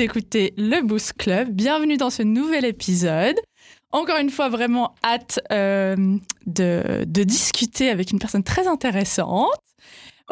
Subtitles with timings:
[0.00, 1.50] Vous écoutez le Boost Club.
[1.50, 3.36] Bienvenue dans ce nouvel épisode.
[3.92, 6.16] Encore une fois, vraiment hâte euh,
[6.46, 9.50] de, de discuter avec une personne très intéressante.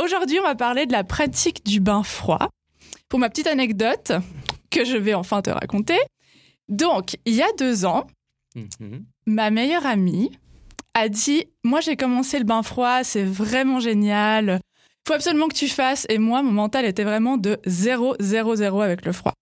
[0.03, 2.49] Aujourd'hui, on va parler de la pratique du bain froid.
[3.11, 4.13] Pour ma petite anecdote,
[4.71, 5.99] que je vais enfin te raconter.
[6.71, 8.07] Donc, il y a deux ans,
[8.55, 9.05] Mhm.
[9.27, 10.31] ma meilleure amie
[10.95, 14.61] a dit Moi, j'ai commencé le bain froid, c'est vraiment génial.
[15.07, 16.07] faut absolument que tu fasses.
[16.09, 19.35] Et moi, mon mental était vraiment de 0, 0, 0 avec le froid.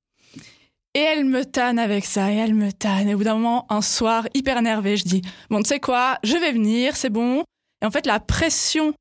[0.96, 3.06] Et elle me tanne avec ça, et elle me tanne.
[3.06, 6.18] Et au bout d'un moment, un soir, hyper énervée, je dis Bon, tu sais quoi,
[6.24, 7.44] je vais venir, c'est bon.
[7.82, 8.94] Et en fait, la pression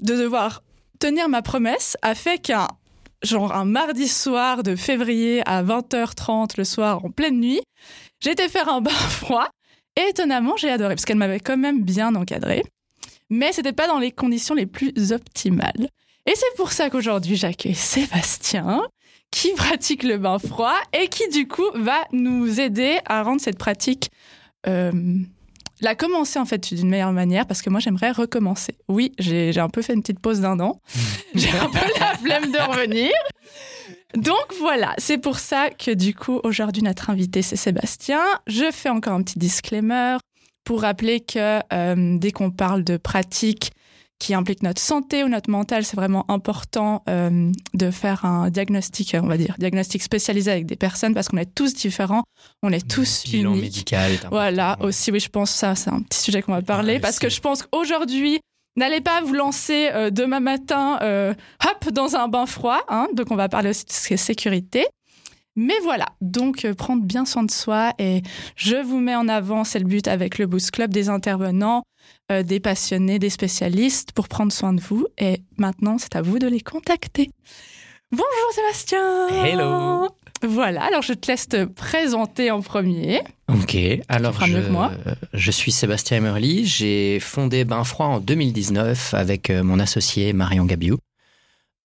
[0.00, 0.62] de devoir
[1.00, 2.68] tenir ma promesse a fait qu'un
[3.24, 7.62] genre un mardi soir de février à 20h30 le soir en pleine nuit,
[8.24, 9.48] été faire un bain froid.
[9.96, 12.62] Et étonnamment, j'ai adoré parce qu'elle m'avait quand même bien encadré.
[13.28, 15.88] Mais c'était pas dans les conditions les plus optimales.
[16.26, 18.82] Et c'est pour ça qu'aujourd'hui, j'accueille Sébastien
[19.34, 23.58] qui pratique le bain froid et qui du coup va nous aider à rendre cette
[23.58, 24.12] pratique
[24.68, 24.92] euh,
[25.80, 28.76] la commencer en fait d'une meilleure manière parce que moi j'aimerais recommencer.
[28.88, 30.80] Oui, j'ai un peu fait une petite pause d'un an.
[31.34, 33.10] j'ai un peu la flemme de revenir.
[34.14, 38.22] Donc voilà, c'est pour ça que du coup aujourd'hui notre invité c'est Sébastien.
[38.46, 40.16] Je fais encore un petit disclaimer
[40.62, 43.72] pour rappeler que euh, dès qu'on parle de pratique
[44.18, 49.14] qui implique notre santé ou notre mental, c'est vraiment important euh, de faire un diagnostic,
[49.20, 52.22] on va dire, diagnostic spécialisé avec des personnes parce qu'on est tous différents,
[52.62, 53.62] on est tous Bilan uniques.
[53.62, 54.12] médical.
[54.30, 57.00] Voilà, aussi, oui, je pense que ça, c'est un petit sujet qu'on va parler Ouais,
[57.00, 58.40] parce que je pense qu'aujourd'hui,
[58.76, 62.80] n'allez pas vous lancer euh, demain matin, euh, hop, dans un bain froid.
[62.88, 63.08] hein.
[63.14, 64.86] donc, on va parler aussi de ce qui est sécurité.
[65.56, 68.22] Mais voilà, donc euh, prendre bien soin de soi et
[68.56, 71.84] je vous mets en avant, c'est le but avec le Boost Club, des intervenants,
[72.32, 75.06] euh, des passionnés, des spécialistes pour prendre soin de vous.
[75.18, 77.30] Et maintenant, c'est à vous de les contacter.
[78.10, 80.08] Bonjour Sébastien Hello.
[80.46, 83.22] Voilà, alors je te laisse te présenter en premier.
[83.48, 83.76] Ok,
[84.08, 84.58] alors je,
[85.32, 86.66] je suis Sébastien Emerly.
[86.66, 90.98] J'ai fondé Bain Froid en 2019 avec euh, mon associé Marion Gabiou.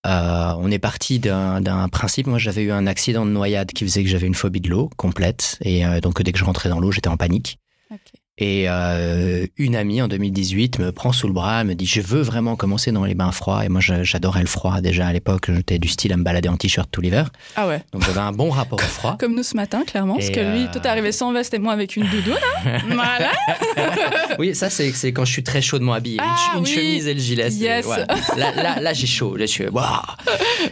[0.05, 2.27] Euh, on est parti d'un principe.
[2.27, 4.89] Moi, j'avais eu un accident de noyade qui faisait que j'avais une phobie de l'eau
[4.97, 5.57] complète.
[5.61, 7.59] Et euh, donc, dès que je rentrais dans l'eau, j'étais en panique.
[8.41, 11.99] Et euh, une amie en 2018 me prend sous le bras, elle me dit je
[11.99, 13.65] veux vraiment commencer dans les bains froids.
[13.65, 15.51] Et moi j'adorais le froid déjà à l'époque.
[15.53, 17.31] J'étais du style à me balader en t-shirt tout l'hiver.
[17.57, 17.83] Ah ouais.
[17.91, 19.17] Donc j'avais un bon rapport au froid.
[19.19, 21.59] Comme nous ce matin, clairement, parce que lui, euh, toi t'es arrivé sans veste et
[21.59, 22.35] moi avec une doudoune.
[22.65, 22.77] hein.
[22.89, 23.31] voilà.
[24.39, 26.19] Oui, ça c'est c'est quand je suis très chaudement habillé.
[26.21, 26.69] Ah une, oui.
[26.69, 27.49] chemise et le gilet.
[27.51, 27.85] Yes.
[28.37, 29.35] Là, là, là, j'ai chaud.
[29.35, 29.85] Là, je suis waouh.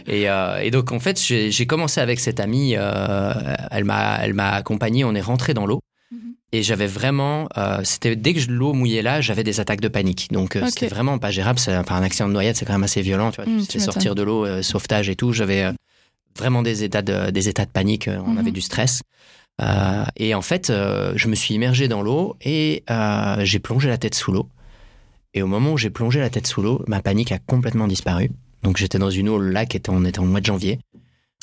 [0.06, 2.76] Et, euh, et donc en fait, j'ai j'ai commencé avec cette amie.
[2.78, 3.32] euh,
[3.70, 5.04] elle m'a elle m'a accompagné.
[5.04, 5.80] On est rentré dans l'eau.
[6.52, 10.28] Et j'avais vraiment, euh, c'était dès que l'eau mouillait là, j'avais des attaques de panique.
[10.32, 11.58] Donc euh, c'était vraiment pas gérable.
[11.58, 13.30] C'est- Enfin, un accident de noyade, c'est quand même assez violent.
[13.30, 15.32] Tu vois, Mm, tu fais sortir de l'eau, euh, sauvetage et tout.
[15.32, 15.66] J'avais
[16.38, 18.08] vraiment des états de, des états de panique.
[18.08, 18.38] On Mhm.
[18.38, 19.02] avait du stress.
[20.16, 22.84] Et en fait, je me suis immergé dans l'eau et
[23.40, 24.48] j'ai plongé la tête sous l'eau.
[25.34, 28.30] Et au moment où j'ai plongé la tête sous l'eau, ma panique a complètement disparu.
[28.62, 30.78] Donc j'étais dans une eau là qui était, on était en mois de janvier.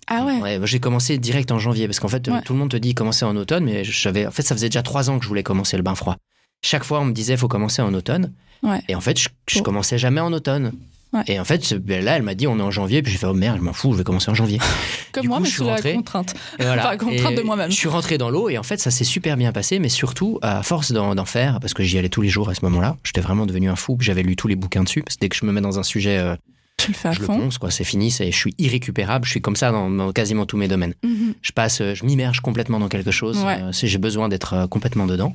[0.08, 0.60] Ah ouais.
[0.66, 2.42] j'ai commencé direct en janvier parce qu'en fait Ouais.
[2.44, 4.84] tout le monde te dit commencer en automne, mais j'avais, en fait ça faisait déjà
[4.84, 6.18] trois ans que je voulais commencer le bain froid.
[6.64, 8.32] Chaque fois on me disait faut commencer en automne.
[8.64, 8.82] Ouais.
[8.88, 9.64] Et en fait je, je Oh.
[9.64, 10.74] commençais jamais en automne.
[11.14, 11.22] Ouais.
[11.28, 13.26] Et en fait ben là elle m'a dit on est en janvier puis j'ai fait
[13.28, 14.60] oh merde je m'en fous je vais commencer en janvier.
[15.12, 15.94] Comme du moi, coup, mais je suis sous la rentré.
[15.94, 16.34] contrainte.
[16.60, 16.88] Et voilà.
[16.88, 17.72] Enfin, contrainte Et de moi-même.
[17.72, 20.40] Je suis rentré dans l'eau et en fait, ça s'est super bien passé, mais surtout,
[20.42, 22.98] à force d'en d'en faire, parce que j'y allais tous les jours à ce moment-là,
[23.06, 25.38] j'étais vraiment devenu un fou, j'avais lu tous les bouquins dessus, parce que dès que
[25.38, 26.36] je me mets dans un sujet, euh,
[26.78, 29.32] Tu le fais à je le ponce, quoi, c'est fini, c'est- je suis irrécupérable, je
[29.32, 30.94] suis comme ça dans, dans quasiment tous mes domaines.
[31.04, 31.34] Mhm.
[31.42, 33.62] Je passe, euh, je m'immerge complètement dans quelque chose, Ouais.
[33.62, 35.34] euh, si j'ai besoin d'être euh, complètement dedans.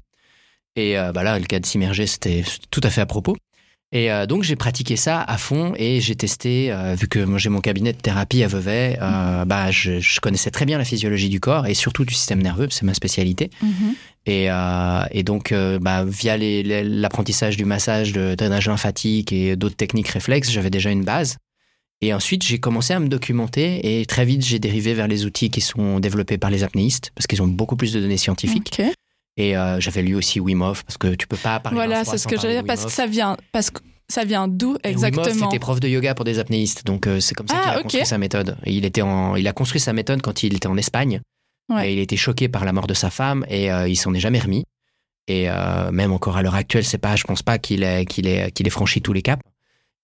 [0.77, 3.37] Et euh, bah là, le cas de s'immerger, c'était tout à fait à propos.
[3.93, 7.49] Et euh, donc j'ai pratiqué ça à fond et j'ai testé, euh, vu que j'ai
[7.49, 11.29] mon cabinet de thérapie à Vevey, euh, bah je, je connaissais très bien la physiologie
[11.29, 13.51] du corps et surtout du système nerveux, c'est ma spécialité.
[13.63, 13.95] Mhm.
[14.27, 19.77] Et, euh, et donc euh, bah, via l'apprentissage du massage, de drainage lymphatique et d'autres
[19.77, 21.39] techniques réflexes, j'avais déjà une base.
[22.01, 25.51] Et ensuite j'ai commencé à me documenter et très vite j'ai dérivé vers les outils
[25.51, 28.81] qui sont développés par les apnéistes parce qu'ils ont beaucoup plus de données scientifiques.
[29.37, 32.19] Et euh, j'avais lu aussi Wim Hof parce que tu peux pas parler Voilà, c'est
[32.19, 34.97] ce que j'allais dire parce que ça vient, parce que ça vient d'où Et Wim
[34.97, 37.63] Hof exactement était prof de yoga pour des apnéistes, donc euh, c'est comme ça Ah,
[37.63, 38.57] qu'il a construit sa méthode.
[38.65, 41.21] Et il était en, il a construit sa méthode quand il était en Espagne.
[41.69, 41.91] Ouais.
[41.91, 44.21] Et il était choqué par la mort de sa femme et euh, il s'en est
[44.21, 44.65] jamais remis.
[45.29, 45.47] Et
[45.93, 48.67] même encore à l'heure actuelle, c'est pas, je pense pas qu'il ait, qu'il ait, qu'il
[48.67, 49.41] ait franchi tous les caps.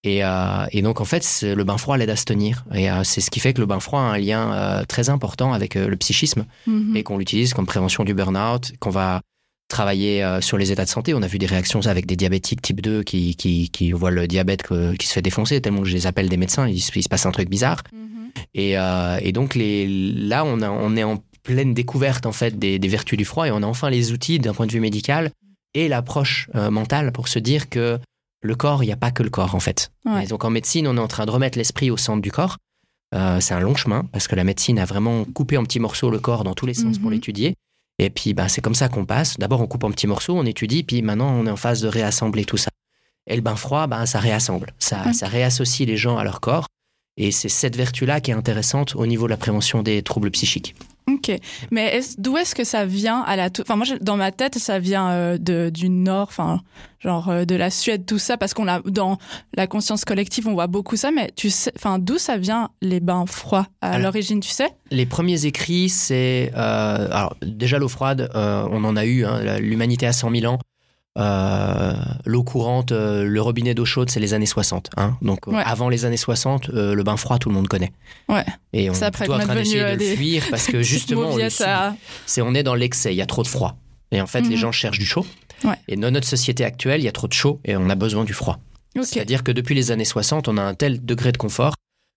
[0.06, 2.64] Et, euh, et donc en fait, le bain froid l'aide à se tenir.
[2.74, 5.10] Et euh, c'est ce qui fait que le bain froid a un lien euh, très
[5.10, 6.96] important avec le psychisme Mhm.
[6.96, 9.20] et qu'on l'utilise comme prévention du burn-out, qu'on va
[9.68, 11.12] travailler sur les états de santé.
[11.12, 14.28] On a vu des réactions avec des diabétiques type 2 qui, qui, qui voient le
[14.28, 16.92] diabète que- qui se fait défoncer tellement que je les appelle des médecins, il, se-
[16.96, 17.82] il se passe un truc bizarre.
[17.92, 18.30] Mhm.
[18.54, 18.74] Et,
[19.22, 22.88] et donc les, là, on, a- on est en pleine découverte en fait des, des
[22.88, 25.30] vertus du froid et on a enfin les outils d'un point de vue médical
[25.74, 27.98] et l'approche mentale pour se dire que
[28.46, 29.90] le corps, il n'y a pas que le corps en fait.
[30.06, 30.24] Ouais.
[30.24, 32.56] Et donc en médecine, on est en train de remettre l'esprit au centre du corps.
[33.14, 36.10] Euh, c'est un long chemin parce que la médecine a vraiment coupé en petits morceaux
[36.10, 37.14] le corps dans tous les sens pour Mhm.
[37.14, 37.54] l'étudier.
[37.98, 39.38] Et puis bah, c'est comme ça qu'on passe.
[39.38, 41.88] D'abord on coupe en petits morceaux, on étudie, puis maintenant on est en phase de
[41.88, 42.70] réassembler tout ça.
[43.28, 46.66] Et le bain froid, bah, ça réassemble, ça, ça réassocie les gens à leur corps.
[47.16, 50.74] Et c'est cette vertu-là qui est intéressante au niveau de la prévention des troubles psychiques.
[51.70, 55.10] Mais d'où est-ce que ça vient à la Enfin, moi, dans ma tête, ça vient
[55.10, 56.60] euh, de, du Nord, enfin,
[57.00, 59.18] genre euh, de la Suède, tout ça, parce qu'on a dans
[59.54, 61.10] la conscience collective, on voit beaucoup ça.
[61.10, 64.68] Mais tu sais, enfin, d'où ça vient les bains froids à l'origine, tu sais?
[64.90, 66.52] Les premiers écrits, c'est...
[66.56, 70.58] euh, alors déjà l'eau froide, on en a eu, hein, l'humanité a 100 000 ans.
[71.16, 74.90] Euh, l'eau courante, euh, le robinet d'eau chaude, c'est les années 60.
[74.96, 75.16] hein.
[75.22, 75.62] Donc euh, Ouais.
[75.64, 77.92] avant les années 60, euh, le bain froid, tout le monde connaît.
[78.28, 78.44] Ouais.
[78.72, 80.82] Et on est après plutôt en est train d'essayer de des- le fuir parce que
[80.82, 81.94] justement, on, à-
[82.26, 83.76] c'est on est dans l'excès, il y a trop de froid.
[84.12, 84.56] Et en fait, les Mhm.
[84.56, 85.26] gens cherchent du chaud.
[85.64, 85.74] Ouais.
[85.88, 88.24] Et dans notre société actuelle, il y a trop de chaud et on a besoin
[88.24, 88.58] du froid.
[89.02, 91.74] C'est-à-dire que depuis les années 60, on a un tel degré de confort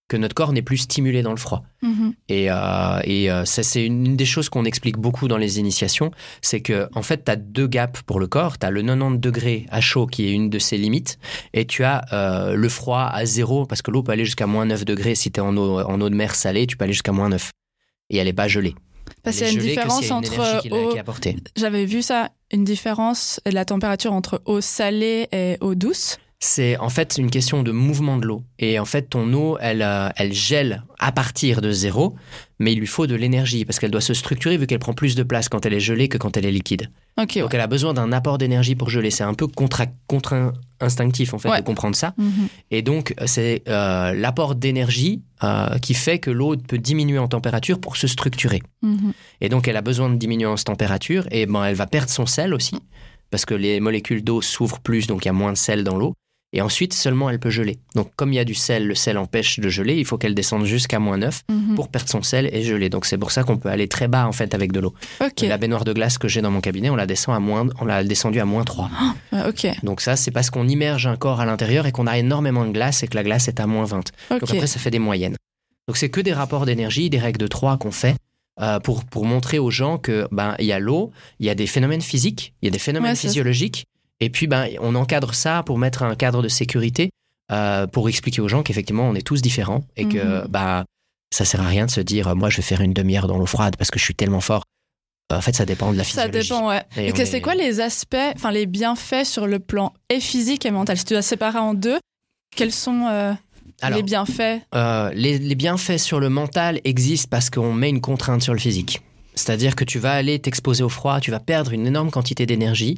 [0.10, 1.64] que notre corps n'est plus stimulé dans le froid.
[1.82, 2.14] Mhm.
[2.28, 5.60] Et, euh, et euh, ça, c'est une, une des choses qu'on explique beaucoup dans les
[5.60, 6.12] initiations,
[6.42, 8.58] c'est que en fait, tu as deux gaps pour le corps.
[8.58, 11.20] Tu as le 90 degrés à chaud qui est une de ses limites,
[11.54, 14.66] et tu as euh, le froid à zéro, parce que l'eau peut aller jusqu'à moins
[14.66, 15.16] 9 degrés.
[15.16, 17.30] Si tu es en eau, en eau de mer salée, tu peux aller jusqu'à moins
[17.30, 17.52] 9.
[18.10, 18.74] Et elle n'est pas gelée.
[19.24, 21.32] Parce qu'il y a une différence s'il y a une entre eau.
[21.56, 26.18] J'avais vu ça, une différence de la température entre eau salée et eau douce.
[26.41, 28.44] C'est en fait une question de mouvement de l'eau.
[28.59, 32.15] Et en fait, ton eau, elle, euh, elle gèle à partir de zéro,
[32.59, 35.15] mais il lui faut de l'énergie parce qu'elle doit se structurer vu qu'elle prend plus
[35.15, 36.89] de place quand elle est gelée que quand elle est liquide.
[37.18, 37.25] Ouais.
[37.41, 39.12] Donc elle a besoin d'un apport d'énergie pour geler.
[39.12, 41.59] C'est un peu contra- contre-instinctif en fait Ouais.
[41.59, 42.13] de comprendre ça.
[42.18, 42.47] Mhm.
[42.71, 47.80] Et donc c'est euh, l'apport d'énergie euh, qui fait que l'eau peut diminuer en température
[47.81, 48.62] pour se structurer.
[48.81, 49.12] Mhm.
[49.41, 52.25] Et donc elle a besoin de diminuer en température et ben elle va perdre son
[52.25, 52.77] sel aussi
[53.30, 55.97] parce que les molécules d'eau s'ouvrent plus donc il y a moins de sel dans
[55.97, 56.13] l'eau.
[56.51, 57.78] Et ensuite seulement elle peut geler.
[57.96, 60.34] Donc comme il y a du sel, le sel empêche de geler, il faut qu'elle
[60.34, 61.75] descende jusqu'à moins 9 Mhm.
[61.75, 62.90] pour perdre son sel et geler.
[62.90, 64.94] Donc c'est pour ça qu'on peut aller très bas en fait avec de l'eau.
[65.22, 65.42] Ok.
[65.42, 67.86] La baignoire de glace que j'ai dans mon cabinet, on la descend à moins, on
[67.86, 68.90] l'a descendu à moins 3.
[69.31, 69.68] Ouais, ok.
[69.84, 72.72] Donc ça, c'est parce qu'on immerge un corps à l'intérieur et qu'on a énormément de
[72.72, 74.00] glace et que la glace est à moins 20.
[74.31, 74.40] Ok.
[74.40, 75.36] Donc après, ça fait des moyennes.
[75.88, 78.16] Donc c'est que des rapports d'énergie, des règles de 3 qu'on fait
[78.62, 81.56] euh, pour, pour montrer aux gens que ben il y a l'eau, il y a
[81.56, 83.86] des phénomènes physiques, il y a des phénomènes Ouais, physiologiques,
[84.19, 87.10] et puis ben on encadre ça pour mettre un cadre de sécurité
[87.51, 90.48] euh, pour expliquer aux gens qu'effectivement on est tous différents et que Mhm.
[90.50, 90.86] bah
[91.33, 93.38] ça sert à rien de se dire euh, moi je vais faire une demi-heure dans
[93.38, 94.63] l'eau froide parce que je suis tellement fort.
[95.31, 96.50] En fait, ça dépend de la Ça physiologie.
[96.50, 96.81] dépend, ouais.
[96.98, 100.72] Et est- c'est quoi les aspects, enfin les bienfaits sur le plan et physique et
[100.72, 100.98] mental?
[100.98, 102.00] Si tu dois séparer en deux,
[102.56, 103.33] quels sont euh,
[103.83, 104.62] Alors, les bienfaits?
[104.74, 108.60] Euh, les, les bienfaits sur le mental existent parce qu'on met une contrainte sur le
[108.60, 109.01] physique.
[109.36, 112.98] C'est-à-dire que tu vas aller t'exposer au froid, tu vas perdre une énorme quantité d'énergie.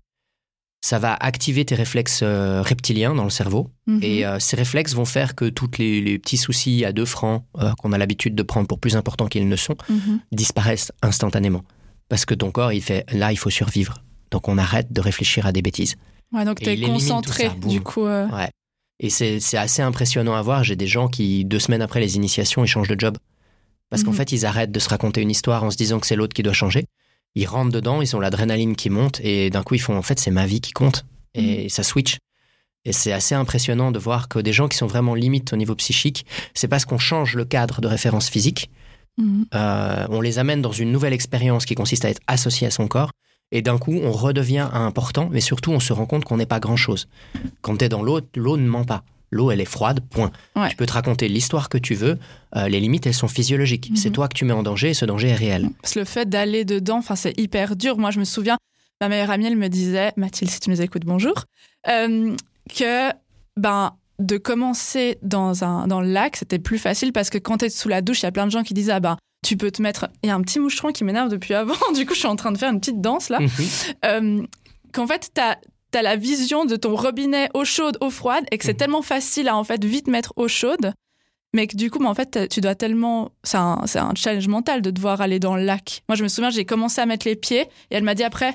[0.83, 3.69] Ça va activer tes réflexes euh, reptiliens dans le cerveau.
[3.85, 3.99] Mhm.
[4.01, 7.43] Et euh, ces réflexes vont faire que tous les, les petits soucis à deux francs
[7.59, 10.19] euh, qu'on a l'habitude de prendre pour plus importants qu'ils ne sont Mhm.
[10.31, 11.63] disparaissent instantanément.
[12.09, 14.03] Parce que ton corps, il fait là, il faut survivre.
[14.31, 15.95] Donc on arrête de réfléchir à des bêtises.
[16.33, 18.05] Ouais, donc il élimine concentré, ça, du coup.
[18.07, 18.49] Ouais.
[18.99, 20.63] Et c'est c'est assez impressionnant à voir.
[20.63, 23.17] J'ai des gens qui, deux semaines après les initiations, ils changent de job.
[23.89, 24.17] Parce qu'en Mhm.
[24.17, 26.43] fait, ils arrêtent de se raconter une histoire en se disant que c'est l'autre qui
[26.43, 26.85] doit changer.
[27.35, 30.19] Ils rentrent dedans, ils ont l'adrénaline qui monte, et d'un coup, ils font en fait,
[30.19, 31.05] c'est ma vie qui compte.
[31.33, 32.17] Et ça switch.
[32.83, 35.75] Et c'est assez impressionnant de voir que des gens qui sont vraiment limites au niveau
[35.75, 38.69] psychique, c'est parce qu'on change le cadre de référence physique.
[39.17, 39.45] mhm.
[39.53, 42.87] Euh, on les amène dans une nouvelle expérience qui consiste à être associé à son
[42.87, 43.11] corps.
[43.51, 46.61] Et d'un coup, on redevient important, mais surtout, on se rend compte qu'on n'est pas
[46.61, 47.07] grand-chose.
[47.61, 49.03] Quand tu es dans l'eau, l'eau ne ment pas.
[49.31, 50.29] L'eau, elle est froide, point.
[50.55, 50.69] Ouais.
[50.69, 52.19] Tu peux te raconter l'histoire que tu veux.
[52.57, 53.89] euh, les limites, elles sont physiologiques.
[53.91, 53.95] Mhm.
[53.95, 55.69] C'est toi que tu mets en danger et ce danger est réel.
[55.81, 57.97] Parce que le fait d'aller dedans, c'est hyper dur.
[57.97, 58.57] Moi, je me souviens,
[58.99, 61.45] ma meilleure amie, elle me disait, Mathilde, si tu nous écoutes, bonjour,
[61.87, 62.35] euh,
[62.75, 63.09] que
[63.57, 67.65] ben de commencer dans un dans le lac, c'était plus facile parce que quand tu
[67.65, 69.57] es sous la douche, il y a plein de gens qui disent ah ben tu
[69.57, 70.09] peux te mettre.
[70.23, 71.73] Il y a un petit moucheron qui m'énerve depuis avant.
[71.95, 73.39] Du coup, je suis en train de faire une petite danse là.
[73.39, 73.49] Mhm.
[74.05, 74.43] Euh,
[74.93, 75.57] Qu'en fait, t'as as
[76.01, 78.77] la vision de ton robinet eau chaude, eau froide, et que c'est Mhm.
[78.77, 80.93] tellement facile à en fait vite mettre eau chaude,
[81.53, 83.31] mais que du coup, mais en fait, tu dois tellement.
[83.43, 86.01] C'est un, c'est un challenge mental de devoir aller dans le lac.
[86.07, 88.53] Moi, je me souviens, j'ai commencé à mettre les pieds, et elle m'a dit après,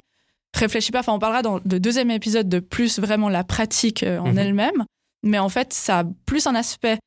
[0.54, 1.00] réfléchis pas.
[1.00, 4.38] Enfin, on parlera dans le deuxième épisode de plus vraiment la pratique euh, en Mhm.
[4.38, 4.84] elle-même,
[5.22, 6.98] mais en fait, ça a plus un aspect.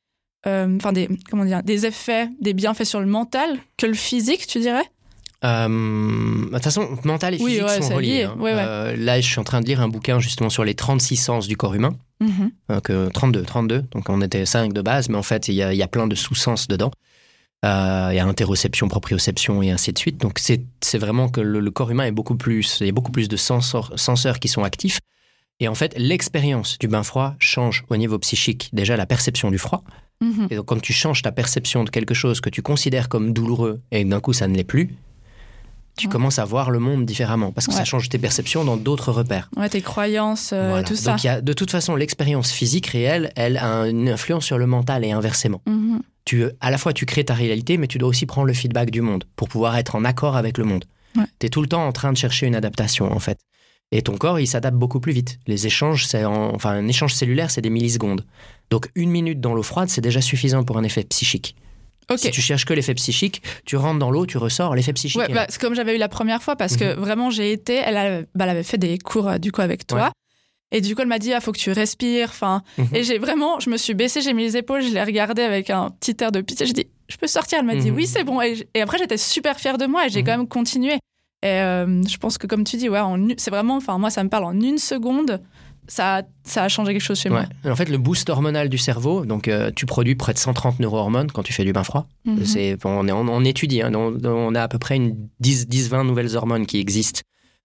[0.46, 4.46] euh, Enfin, des, comment dire, des effets, des bienfaits sur le mental que le physique,
[4.46, 4.84] tu dirais?
[5.42, 8.08] De toute façon, mental et Oui, physique ouais, sont c'est reliés.
[8.08, 8.22] lié.
[8.24, 8.36] hein.
[8.38, 8.60] Ouais, ouais.
[8.66, 11.48] Euh, là, je suis en train de lire un bouquin justement sur les 36 sens
[11.48, 11.94] du corps humain.
[12.20, 12.50] Mhm.
[12.68, 13.82] Donc, euh, 32, 32.
[13.92, 15.88] Donc on était 5 de base, mais en fait, il y a, il y a
[15.88, 16.90] plein de sous-sens dedans.
[17.64, 20.18] Euh, il y a interoception, proprioception et ainsi de suite.
[20.18, 23.12] Donc c'est vraiment que le, le, corps humain est beaucoup plus, il y a beaucoup
[23.12, 24.98] plus de senseurs qui sont actifs.
[25.62, 29.58] Et en fait, l'expérience du bain froid change au niveau psychique déjà la perception du
[29.58, 29.84] froid.
[30.22, 30.48] Mhm.
[30.50, 33.80] Et donc, quand tu changes ta perception de quelque chose que tu considères comme douloureux
[33.92, 34.90] et d'un coup ça ne l'est plus,
[35.96, 36.12] tu Ouais.
[36.12, 39.50] commences à voir le monde différemment parce que ça change tes perceptions dans d'autres repères.
[39.56, 40.82] Ouais, tes croyances, euh, Voilà.
[40.84, 41.10] tout ça.
[41.12, 44.56] Donc, il y a, de toute façon, l'expérience physique réelle, elle a une influence sur
[44.58, 45.60] le mental et inversement.
[45.66, 46.00] Mhm.
[46.24, 48.90] Tu, à la fois, tu crées ta réalité, mais tu dois aussi prendre le feedback
[48.90, 50.84] du monde pour pouvoir être en accord avec le monde.
[51.16, 51.24] Ouais.
[51.38, 53.38] Tu es tout le temps en train de chercher une adaptation, en fait.
[53.92, 55.38] Et ton corps, il s'adapte beaucoup plus vite.
[55.48, 58.24] Les échanges, c'est en- enfin, un échange cellulaire, c'est des millisecondes.
[58.70, 61.56] Donc, une minute dans l'eau froide, c'est déjà suffisant pour un effet psychique.
[62.16, 65.20] Si tu cherches que l'effet psychique, tu rentres dans l'eau, tu ressors, l'effet psychique.
[65.20, 67.00] Ouais, bah, c'est comme j'avais eu la première fois parce que Mhm.
[67.00, 69.86] vraiment j'ai été, elle, a- bah, elle avait fait des cours euh, du coup avec
[69.86, 69.98] toi.
[70.06, 70.10] Ouais.
[70.72, 72.28] Et du coup, elle m'a dit, ah, faut que tu respires.
[72.30, 72.86] Enfin, Mhm.
[72.94, 75.68] et j'ai vraiment, je me suis baissée, j'ai mis les épaules, je l'ai regardée avec
[75.70, 76.64] un petit air de pitié.
[76.66, 77.58] Je dis, je peux sortir.
[77.60, 77.96] Elle m'a dit, Mhm.
[77.96, 78.40] oui, c'est bon.
[78.40, 80.94] Et, après, j'étais super fière de moi et j'ai quand même continué.
[81.42, 83.00] Et euh, je pense que comme tu dis, ouais,
[83.38, 85.40] c'est vraiment, enfin, moi, ça me parle en une seconde.
[85.92, 87.44] Ça, a- ça a changé quelque chose chez moi.
[87.72, 91.30] En fait, le boost hormonal du cerveau, donc euh, tu produis près de 130 neurohormones
[91.32, 92.06] quand tu fais du bain froid.
[92.26, 92.44] Mhm.
[92.44, 95.66] C'est, on, est, on, on étudie, hein, on, on a à peu près une 10,
[95.68, 97.20] 10-20 nouvelles hormones qui existent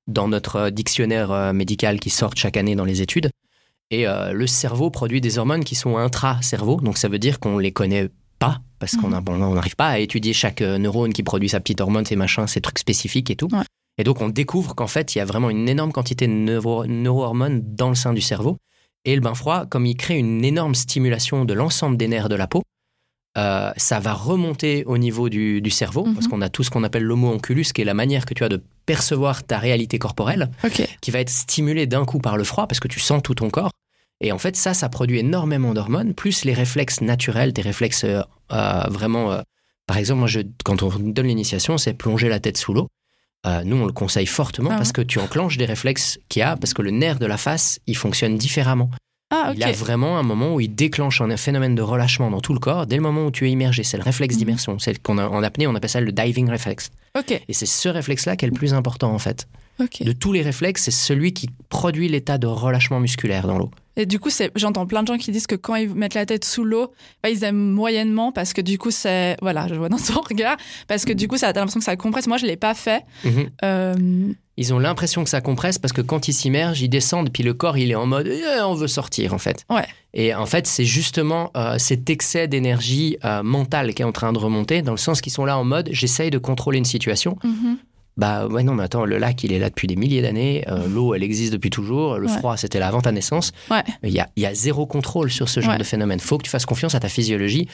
[0.08, 3.30] dans notre euh, dictionnaire euh, médical qui sortent chaque année dans les études.
[3.92, 7.60] Et euh, le cerveau produit des hormones qui sont intra-cerveau, donc ça veut dire qu'on
[7.60, 11.60] les connaît pas, parce qu'on on n'arrive pas à étudier chaque neurone qui produit sa
[11.60, 13.48] petite hormone, ces machins, ces trucs spécifiques et tout.
[13.52, 13.64] Ouais.
[13.98, 16.86] Et donc on découvre qu'en fait, il y a vraiment une énorme quantité de neuro-
[16.86, 18.58] neurohormones dans le sein du cerveau.
[19.06, 22.36] Et le bain froid, comme il crée une énorme stimulation de l'ensemble des nerfs de
[22.36, 22.64] la peau,
[23.38, 26.14] euh, ça va remonter au niveau du, du cerveau, Mhm.
[26.16, 28.44] parce qu'on a tout ce qu'on appelle l'homo onculus, qui est la manière que tu
[28.44, 30.50] as de percevoir ta réalité corporelle,
[31.02, 33.50] qui va être stimulée d'un coup par le froid, parce que tu sens tout ton
[33.50, 33.72] corps.
[34.22, 38.22] Et en fait, ça, ça produit énormément d'hormones, plus les réflexes naturels, des réflexes euh,
[38.54, 39.38] euh, vraiment...
[39.86, 42.88] par exemple, moi, je, quand on donne l'initiation, c'est plonger la tête sous l'eau.
[43.46, 44.94] Euh, nous, on le conseille fortement Ah parce ouais.
[44.94, 47.80] que tu enclenches des réflexes qu'il y a, parce que le nerf de la face,
[47.88, 48.90] il fonctionne différemment.
[49.32, 49.56] Ah, ok.
[49.58, 52.60] Il a vraiment un moment où il déclenche un phénomène de relâchement dans tout le
[52.60, 53.84] corps dès le moment où tu es immergé.
[53.84, 54.40] C'est le réflexe Mhm.
[54.40, 54.80] d'immersion.
[54.80, 56.90] C'est qu'on a, en apnée, on appelle ça le diving reflex.
[57.18, 57.40] Ok.
[57.48, 59.48] Et c'est ce réflexe-là qui est le plus important en fait.
[60.00, 63.72] De tous les réflexes, c'est celui qui produit l'état de relâchement musculaire dans l'eau.
[63.98, 66.44] Et du coup, j'entends plein de gens qui disent que quand ils mettent la tête
[66.46, 66.92] sous l'eau,
[67.24, 69.38] bah, ils aiment moyennement parce que du coup, c'est.
[69.42, 70.58] Voilà, je vois dans ton regard.
[70.88, 72.28] Parce que du coup, ça, t'as l'impression que ça compresse.
[72.28, 73.04] Moi, je l'ai pas fait.
[73.24, 73.50] Mhm.
[73.64, 73.94] Euh,
[74.58, 77.54] Ils ont l'impression que ça compresse parce que quand ils s'immergent, ils descendent, puis le
[77.54, 79.66] corps, il est en mode Eh, on veut sortir en fait.
[79.70, 79.86] Ouais.
[80.14, 84.32] Et en fait, c'est justement euh, cet excès d'énergie euh, mentale qui est en train
[84.32, 87.38] de remonter, dans le sens qu'ils sont là en mode j'essaye de contrôler une situation.
[87.44, 87.78] mhm.
[88.18, 90.88] Bah ouais, non, mais attends, le lac, il est là depuis des milliers d'années, euh,
[90.88, 92.38] l'eau, elle existe depuis toujours, le Ouais.
[92.38, 93.52] froid, c'était là avant ta naissance.
[93.70, 93.84] Ouais.
[94.04, 95.78] Il y a, y a zéro contrôle sur ce genre Ouais.
[95.80, 96.20] de phénomène.
[96.22, 97.68] faut que tu fasses confiance à ta physiologie.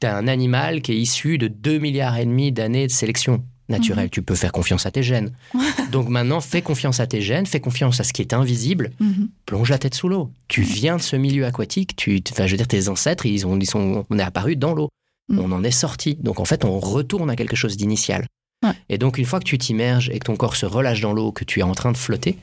[0.00, 3.42] Tu as un animal qui est issu de 2 milliards et demi d'années de sélection
[3.68, 4.04] naturelle.
[4.04, 4.10] Mhm.
[4.10, 5.32] Tu peux faire confiance à tes gènes.
[5.92, 9.28] Donc maintenant, fais confiance à tes gènes, fais confiance à ce qui est invisible, Mhm.
[9.46, 10.30] plonge la tête sous l'eau.
[10.48, 13.58] Tu viens de ce milieu aquatique, tu, enfin, je veux dire, tes ancêtres, ils, ont,
[13.58, 14.88] ils sont, on est apparu dans l'eau.
[15.28, 15.38] Mhm.
[15.40, 16.14] On en est sorti.
[16.16, 18.26] Donc en fait, on retourne à quelque chose d'initial.
[18.62, 18.72] Ouais.
[18.88, 21.32] Et donc, une fois que tu t'immerges et que ton corps se relâche dans l'eau,
[21.32, 22.38] que tu es en train de flotter,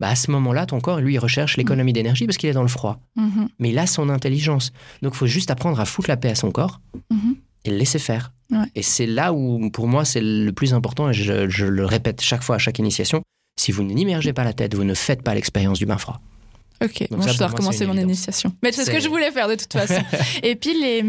[0.00, 2.62] bah à ce moment-là, ton corps, lui, il recherche l'économie d'énergie parce qu'il est dans
[2.62, 2.98] le froid.
[3.16, 3.48] Mhm.
[3.60, 4.72] Mais il a son intelligence.
[5.02, 7.36] Donc, il faut juste apprendre à foutre la paix à son corps Mhm.
[7.64, 8.32] et le laisser faire.
[8.50, 8.64] Ouais.
[8.74, 12.20] Et c'est là où, pour moi, c'est le plus important, et je, je le répète
[12.20, 13.22] chaque fois à chaque initiation,
[13.60, 16.20] si vous n'immergez pas la tête, vous ne faites pas l'expérience du bain froid.
[16.82, 18.52] Ok, Donc bon, ça, je dois recommencer mon initiation.
[18.64, 20.02] Mais c'est ce que je voulais faire de toute façon.
[20.42, 21.04] Et puis, les,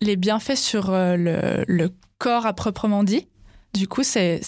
[0.00, 3.26] les bienfaits sur euh, le, le corps à proprement dit,
[3.76, 4.40] du coup, c'est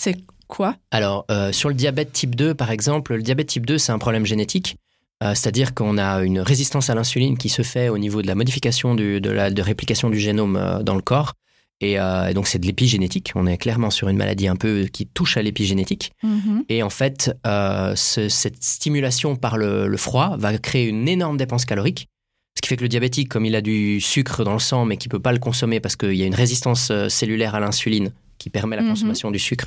[0.47, 0.77] quoi?
[0.91, 3.99] Alors, euh, sur le diabète type 2, par exemple, le diabète type 2, c'est un
[3.99, 4.77] problème génétique.
[5.23, 8.35] Euh, C'est-à-dire qu'on a une résistance à l'insuline qui se fait au niveau de la
[8.35, 11.35] modification du- de la de réplication du génome euh, dans le corps.
[11.81, 13.31] Et, et donc, c'est de l'épigénétique.
[13.37, 16.11] On est clairement sur une maladie un peu qui touche à l'épigénétique.
[16.25, 16.65] Mhm.
[16.69, 21.65] Et en fait, ce- cette stimulation par le, le froid va créer une énorme dépense
[21.65, 22.09] calorique.
[22.57, 24.97] Ce qui fait que le diabétique, comme il a du sucre dans le sang, mais
[24.97, 28.11] qui peut pas le consommer parce qu'il y a une résistance cellulaire à l'insuline
[28.49, 28.89] qui permet la Mhm.
[28.91, 29.67] consommation du sucre,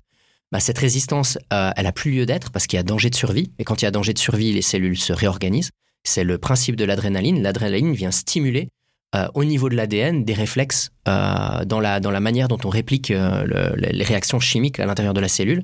[0.52, 3.16] bah, cette résistance, euh, elle a plus lieu d'être parce qu'il y a danger de
[3.16, 3.52] survie.
[3.60, 5.70] Et quand il y a danger de survie, les cellules se réorganisent.
[6.04, 7.42] C'est le principe de l'adrénaline.
[7.44, 8.68] L'adrénaline vient stimuler
[9.14, 12.70] euh, au niveau de l'ADN des réflexes euh, dans, la, dans la manière dont on
[12.70, 15.64] réplique le- les réactions chimiques à l'intérieur de la cellule.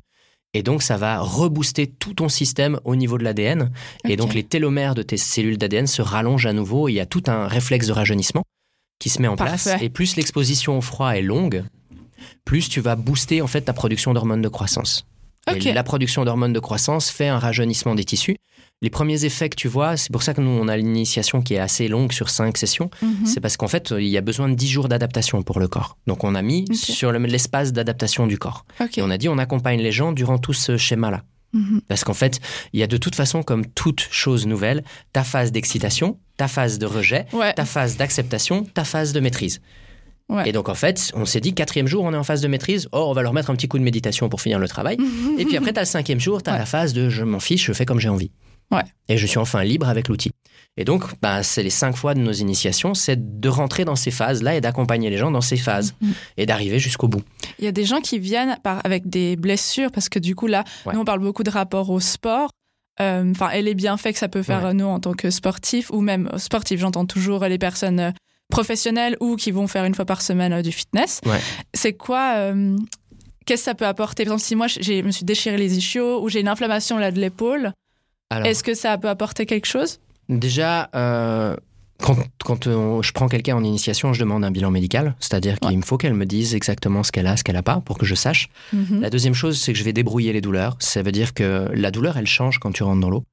[0.53, 3.71] Et donc, ça va rebooster tout ton système au niveau de l'ADN.
[4.07, 6.88] Et donc, les télomères de tes cellules d'ADN se rallongent à nouveau.
[6.89, 8.43] Il y a tout un réflexe de rajeunissement
[9.00, 9.69] qui se met en place.
[9.81, 11.63] Et plus l'exposition au froid est longue,
[12.45, 15.05] plus tu vas booster en fait ta production d'hormones de croissance.
[15.55, 18.36] Et la production d'hormones de croissance fait un rajeunissement des tissus.
[18.83, 21.55] les premiers effets que tu vois, c'est pour ça que nous, on a l'initiation qui
[21.55, 22.91] est assez longue sur cinq sessions.
[23.01, 23.25] Mhm.
[23.25, 25.97] C'est parce qu'en fait, il y a besoin de 10 jours d'adaptation pour le corps.
[26.05, 28.65] Donc, on a mis sur le- l'espace d'adaptation du corps.
[28.95, 31.24] Et on a dit, on accompagne les gens durant tout ce schéma-là.
[31.53, 31.81] Mhm.
[31.88, 32.39] Parce qu'en fait,
[32.74, 36.77] il y a de toute façon, comme toute chose nouvelle, ta phase d'excitation, ta phase
[36.77, 37.53] de rejet, Ouais.
[37.55, 39.59] ta phase d'acceptation, ta phase de maîtrise.
[40.29, 40.50] Ouais.
[40.50, 42.89] Et donc en fait, on s'est dit quatrième jour, on est en phase de maîtrise.
[42.91, 44.98] Oh, on va leur mettre un petit coup de méditation pour finir le travail.
[45.38, 46.60] Et puis après, tu as le cinquième jour, tu as Ouais.
[46.60, 48.31] la phase de je m'en fiche, je fais comme j'ai envie.
[48.72, 48.81] Ouais.
[49.07, 50.31] Et je suis enfin libre avec l'outil.
[50.75, 54.12] Et donc, bah, c'est les cinq fois de nos initiations, c'est de rentrer dans ces
[54.12, 56.13] phases-là et d'accompagner les gens dans ces phases Mhm.
[56.36, 57.22] et d'arriver jusqu'au bout.
[57.60, 60.48] Il y a des gens qui viennent par, avec des blessures parce que du coup
[60.48, 60.93] là, Ouais.
[60.93, 62.50] nous on parle beaucoup de rapport au sport.
[63.00, 64.69] Euh, Enfin, et les bienfaits que ça peut faire Ouais.
[64.72, 66.79] euh, nous en tant que sportifs ou même euh, sportifs.
[66.81, 68.13] J'entends toujours euh, les personnes
[68.49, 71.21] professionnelles ou qui vont faire une fois par semaine euh, du fitness.
[71.25, 71.39] Ouais.
[71.73, 72.77] C'est quoi euh,
[73.45, 74.23] Qu'est-ce que ça peut apporter?
[74.25, 77.11] Par exemple, si moi je me suis déchiré les ischios ou j'ai une inflammation là
[77.11, 77.71] de l'épaule,
[78.43, 79.99] est-ce que ça peut apporter quelque chose?
[80.27, 81.55] Déjà, euh,
[82.03, 85.69] quand, quand on- je prends quelqu'un en initiation, je demande un bilan médical, c'est-à-dire qu'il
[85.69, 85.77] Ouais.
[85.77, 88.05] me faut qu'elle me dise exactement ce qu'elle a, ce qu'elle n'a pas, pour que
[88.05, 88.49] je sache.
[88.73, 88.99] Mhm.
[89.01, 90.75] La deuxième chose, c'est que je vais débrouiller les douleurs.
[90.79, 93.23] Ça veut dire que la douleur, elle change quand tu rentres dans l'eau.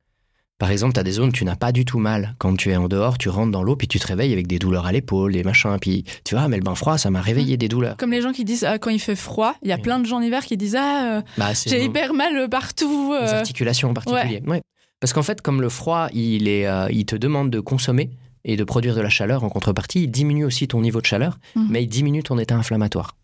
[0.59, 2.37] Par exemple, tu as des zones où tu n'as pas du tout mal.
[2.39, 4.59] Quand tu es en dehors, tu rentres dans l'eau, puis tu te réveilles avec des
[4.61, 5.77] douleurs à l'épaule, des machins.
[5.81, 7.97] Puis tu vois, mais le bain froid, ça m'a réveillé des douleurs.
[7.97, 9.83] Comme les gens qui disent ah, quand il fait froid, il y a Oui.
[9.83, 13.15] plein de gens en hiver qui disent ah euh, Bah, j'ai mon- hyper mal partout.
[13.21, 13.39] les euh.
[13.39, 14.43] articulations en particulier.
[14.47, 14.63] Ouais.
[15.01, 18.11] Parce qu'en fait, comme le froid, il, est, euh, il te demande de consommer
[18.45, 21.39] et de produire de la chaleur en contrepartie, il diminue aussi ton niveau de chaleur,
[21.57, 21.67] Mhm.
[21.69, 23.17] mais il diminue ton état inflammatoire.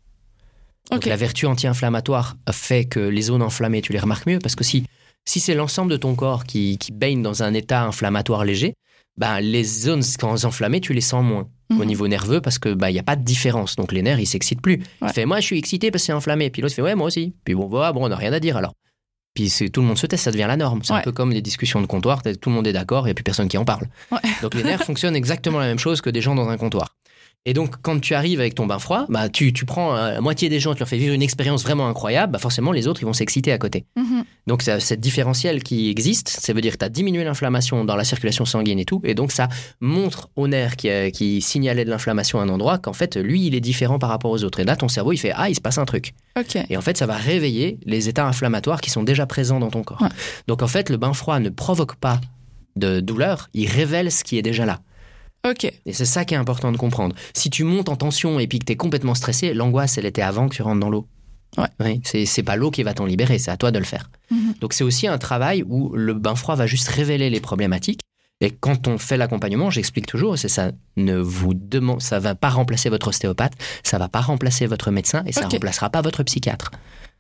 [0.91, 4.65] Donc la vertu anti-inflammatoire fait que les zones enflammées, tu les remarques mieux, parce que
[4.65, 4.85] si,
[5.25, 8.75] si c'est l'ensemble de ton corps qui, qui baigne dans un état inflammatoire léger,
[9.17, 11.85] bah, les zones quand enflammées, tu les sens moins au Mhm.
[11.85, 13.77] niveau nerveux parce que bah il y a pas de différence.
[13.77, 14.77] Donc les nerfs, ils s'excitent plus.
[15.03, 15.09] Ouais.
[15.09, 16.51] Il fait moi je suis excité parce que c'est enflammé.
[16.51, 17.35] Puis l'autre fait ouais moi aussi.
[17.45, 18.73] Puis bon voilà, bon on n'a rien à dire alors.
[19.35, 20.81] Puis tout le monde se teste, ça devient la norme.
[20.83, 23.11] C'est un peu comme les discussions de comptoir, tout le monde est d'accord, il n'y
[23.13, 23.87] a plus personne qui en parle.
[24.11, 24.19] Ouais.
[24.43, 26.97] Donc les nerfs fonctionnent exactement la même chose que des gens dans un comptoir.
[27.47, 30.21] Et donc quand tu arrives avec ton bain froid, bah tu, tu prends euh, la
[30.21, 33.01] moitié des gens, tu leur fais vivre une expérience vraiment incroyable, bah forcément les autres
[33.01, 33.87] ils vont s'exciter à côté.
[33.97, 34.25] Mhm.
[34.47, 37.97] Donc c'est cette différentiel qui existe, ça veut dire que tu as diminué l'inflammation dans
[37.97, 39.49] la circulation sanguine et tout, et donc ça
[39.81, 43.47] montre au nerf qui, euh, qui signalait de l'inflammation à un endroit qu'en fait lui
[43.47, 44.61] il est différent par rapport aux autres.
[44.61, 46.13] Et là ton cerveau il fait ah il se passe un truc.
[46.69, 49.83] Et en fait ça va réveiller les états inflammatoires qui sont déjà présents dans ton
[49.83, 50.03] corps.
[50.03, 50.09] Ouais.
[50.47, 52.21] Donc en fait le bain froid ne provoque pas
[52.77, 54.81] de douleur, il révèle ce qui est déjà là.
[55.49, 55.65] Ok.
[55.65, 57.15] Et c'est ça qui est important de comprendre.
[57.35, 60.23] Si tu montes en tension et puis que tu es complètement stressé, l'angoisse elle était
[60.23, 61.07] avant que tu rentres dans l'eau.
[61.57, 61.67] Ouais.
[61.81, 64.11] Oui, c'est c'est pas l'eau qui va t'en libérer, c'est à toi de le faire.
[64.31, 64.55] Mhm.
[64.61, 68.01] Donc c'est aussi un travail où le bain froid va juste révéler les problématiques.
[68.43, 72.49] Et quand on fait l'accompagnement, j'explique toujours, c'est ça ne vous demande, ça va pas
[72.49, 75.53] remplacer votre ostéopathe, ça va pas remplacer votre médecin et ça Ok.
[75.53, 76.71] remplacera pas votre psychiatre.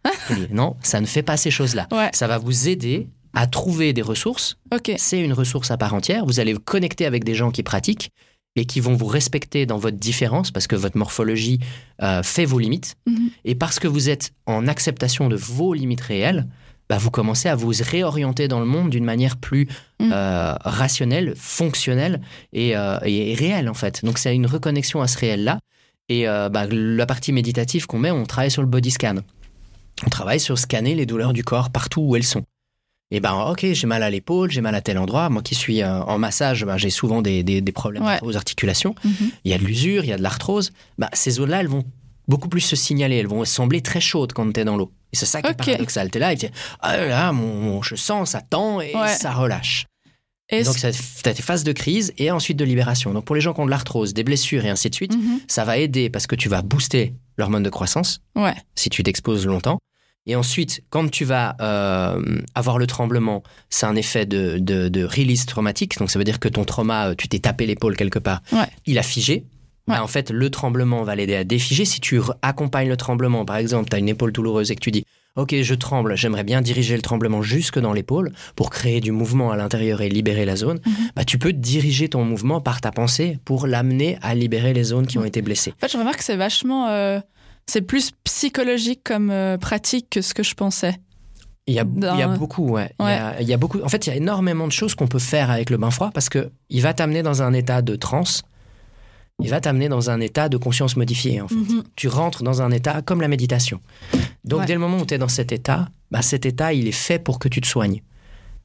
[0.50, 1.86] Non, ça ne fait pas ces choses-là.
[1.92, 2.08] Ouais.
[2.14, 4.56] Ça va vous aider à trouver des ressources.
[4.74, 4.92] Ok.
[4.96, 6.24] C'est une ressource à part entière.
[6.26, 8.10] Vous allez vous connecter avec des gens qui pratiquent
[8.56, 11.60] et qui vont vous respecter dans votre différence parce que votre morphologie
[12.02, 12.96] euh, fait vos limites.
[13.06, 13.30] Mhm.
[13.44, 16.46] Et parce que vous êtes en acceptation de vos limites réelles,
[16.88, 19.68] bah, vous commencez à vous réorienter dans le monde d'une manière plus
[20.00, 20.10] Mhm.
[20.12, 22.20] euh, rationnelle, fonctionnelle
[22.52, 24.04] et, euh, et- réelle en fait.
[24.04, 25.60] Donc c'est une reconnexion à ce réel-là.
[26.08, 29.14] Et bah, la partie méditative qu'on met, on travaille sur le body scan.
[30.04, 32.42] On travaille sur scanner les douleurs du corps partout où elles sont.
[33.12, 35.28] Et ben ok, j'ai mal à l'épaule, j'ai mal à tel endroit.
[35.30, 38.18] Moi qui suis euh, en massage, ben, j'ai souvent des, des- des problèmes Ouais.
[38.22, 38.94] aux articulations.
[39.04, 39.30] Mhm.
[39.44, 40.70] Il y a de l'usure, il y a de l'arthrose.
[40.96, 41.84] Bah, ces zones-là, elles vont
[42.28, 43.16] beaucoup plus se signaler.
[43.16, 44.92] Elles vont sembler très chaudes quand tu es dans l'eau.
[45.12, 45.54] Et c'est ça qui Ok.
[45.60, 46.08] est paradoxal.
[46.10, 48.80] Tu es là et tu dis, ah là, là, mon, mon- je sens, ça tend
[48.80, 49.08] et Ouais.
[49.08, 49.86] ça relâche.
[50.48, 53.12] Est-ce- Donc, tu as tes phases de crise et ensuite de libération.
[53.12, 55.40] Donc, pour les gens qui ont de l'arthrose, des blessures et ainsi de suite, Mhm.
[55.48, 58.54] ça va aider parce que tu vas booster l'hormone de croissance Ouais.
[58.76, 59.78] si tu t'exposes longtemps.
[60.26, 62.22] Et ensuite, quand tu vas euh,
[62.54, 65.98] avoir le tremblement, c'est un effet de, de, de release traumatique.
[65.98, 68.58] Donc, ça veut dire que ton trauma, euh, tu t'es tapé l'épaule quelque part, Ouais.
[68.86, 69.44] il a figé.
[69.88, 69.94] Ouais.
[69.96, 71.84] Bah, en fait, le tremblement va l'aider à défiger.
[71.84, 74.90] Si tu accompagnes le tremblement, par exemple, tu as une épaule douloureuse et que tu
[74.90, 75.04] dis
[75.36, 79.52] Ok, je tremble, j'aimerais bien diriger le tremblement jusque dans l'épaule pour créer du mouvement
[79.52, 80.92] à l'intérieur et libérer la zone, Mhm.
[81.16, 85.06] bah, tu peux diriger ton mouvement par ta pensée pour l'amener à libérer les zones
[85.06, 85.70] qui ont été blessées.
[85.76, 86.88] En fait, je remarque que c'est vachement.
[86.88, 87.20] euh,
[87.70, 90.96] c'est plus psychologique comme euh, pratique que ce que je pensais.
[91.66, 92.90] Il y a, Dans- il y a beaucoup, ouais.
[92.98, 93.80] Il, y a, il y a beaucoup.
[93.82, 96.10] En fait, il y a énormément de choses qu'on peut faire avec le bain froid
[96.12, 98.42] parce que il va t'amener dans un état de transe.
[99.42, 101.54] Il va t'amener dans un état de conscience modifiée, en fait.
[101.54, 101.82] Mhm.
[101.96, 103.80] Tu rentres dans un état comme la méditation.
[104.44, 104.66] Donc, Ouais.
[104.66, 107.18] dès le moment où tu es dans cet état, bah, cet état, il est fait
[107.18, 108.02] pour que tu te soignes.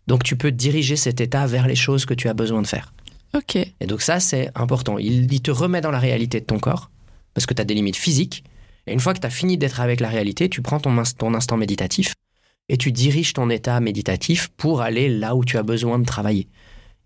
[0.07, 2.93] Donc, tu peux diriger cet état vers les choses que tu as besoin de faire.
[3.33, 3.55] Ok.
[3.55, 4.97] Et donc, ça, c'est important.
[4.97, 6.89] Il, il te remet dans la réalité de ton corps
[7.33, 8.43] parce que tu as des limites physiques.
[8.87, 11.15] Et une fois que tu as fini d'être avec la réalité, tu prends ton, ins-
[11.17, 12.13] ton instant méditatif
[12.69, 16.47] et tu diriges ton état méditatif pour aller là où tu as besoin de travailler.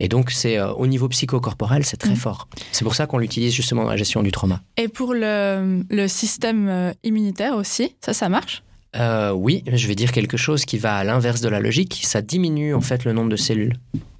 [0.01, 2.15] Et donc, c'est euh, au niveau psychocorporel, c'est très Mm.
[2.15, 2.47] fort.
[2.71, 4.61] C'est pour ça qu'on l'utilise justement dans la gestion du trauma.
[4.77, 8.63] Et pour le, le système euh, immunitaire aussi, ça, ça marche?
[8.95, 11.99] Euh, oui, je vais dire quelque chose qui va à l'inverse de la logique.
[12.03, 13.75] Ça diminue en fait le nombre de cellules.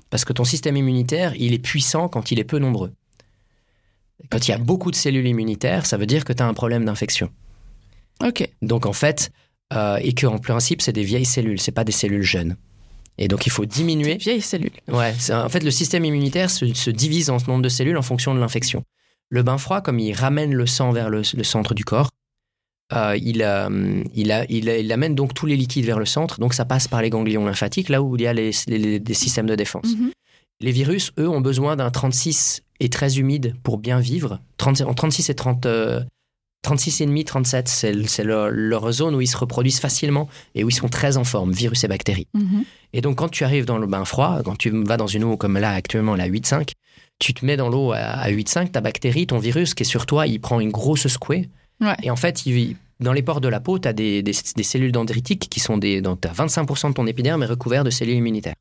[0.09, 2.91] Parce que ton système immunitaire, il est puissant quand il est peu nombreux.
[4.29, 6.53] Quand il y a beaucoup de cellules immunitaires, ça veut dire que tu as un
[6.53, 7.29] problème d'infection.
[8.25, 8.47] Ok.
[8.62, 9.32] Donc en fait,
[9.73, 12.55] euh, et qu'en principe, c'est des vieilles cellules, c'est pas des cellules jeunes.
[13.17, 14.15] Et donc il faut diminuer.
[14.15, 14.71] Vieille cellule.
[14.88, 18.01] Ouais, en fait, le système immunitaire se, se divise en ce nombre de cellules en
[18.01, 18.84] fonction de l'infection.
[19.29, 22.10] Le bain froid, comme il ramène le sang vers le, le centre du corps,
[22.93, 26.39] euh, il, euh, il, a- il, il amène donc tous les liquides vers le centre,
[26.39, 29.13] donc ça passe par les ganglions lymphatiques, là où il y a les, les- les
[29.13, 29.95] systèmes de défense.
[29.95, 30.12] Mhm.
[30.62, 34.39] Les virus, eux, ont besoin d'un 36 et très humide pour bien vivre.
[34.58, 36.01] 30, en 36 et 30, euh,
[36.63, 40.73] 36,5, 37, c'est le- c'est leur, zone où ils se reproduisent facilement et où ils
[40.75, 42.27] sont très en forme, virus et bactéries.
[42.33, 42.63] Mhm.
[42.93, 45.37] Et donc, quand tu arrives dans le bain froid, quand tu vas dans une eau
[45.37, 46.73] comme là actuellement, la 8,5,
[47.19, 50.05] tu te mets dans l'eau à- à 8,5, ta bactérie, ton virus qui est sur
[50.05, 51.49] toi, il prend une grosse secouée.
[51.81, 51.95] Ouais.
[52.03, 54.63] Et en fait, il- dans les pores de la peau, tu as des, des- des
[54.63, 56.01] cellules dendritiques qui sont des.
[56.01, 58.55] Tu as 25% de ton épiderme est recouvert de cellules immunitaires.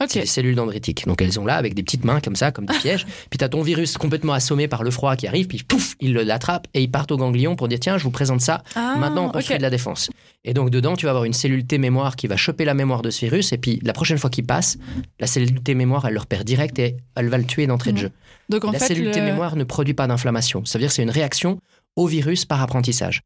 [0.00, 0.10] Ok.
[0.12, 1.06] C'est des cellules dendritiques.
[1.06, 3.04] Donc elles sont là avec des petites mains comme ça, comme des pièges.
[3.30, 6.12] puis tu as ton virus complètement assommé par le froid qui arrive, puis pouf, il
[6.14, 8.62] l'attrape et il part au ganglion pour dire tiens, je vous présente ça.
[8.76, 9.32] Ah, Maintenant, on ok.
[9.32, 10.10] construit de la défense.
[10.44, 13.02] Et donc, dedans, tu vas avoir une cellule T mémoire qui va choper la mémoire
[13.02, 13.52] de ce virus.
[13.52, 14.78] Et puis, la prochaine fois qu'il passe,
[15.18, 17.96] la cellule T mémoire, elle le repère direct et elle va le tuer d'entrée de
[17.96, 18.02] Mhm.
[18.02, 18.10] jeu.
[18.48, 20.64] Donc en la fait, cellule le- T mémoire ne produit pas d'inflammation.
[20.64, 21.58] Ça veut dire que c'est une réaction
[21.96, 23.22] au virus par apprentissage.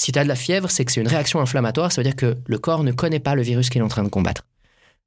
[0.00, 1.92] Si tu as de la fièvre, c'est que c'est une réaction inflammatoire.
[1.92, 4.02] Ça veut dire que le corps ne connaît pas le virus qu'il est en train
[4.02, 4.42] de combattre.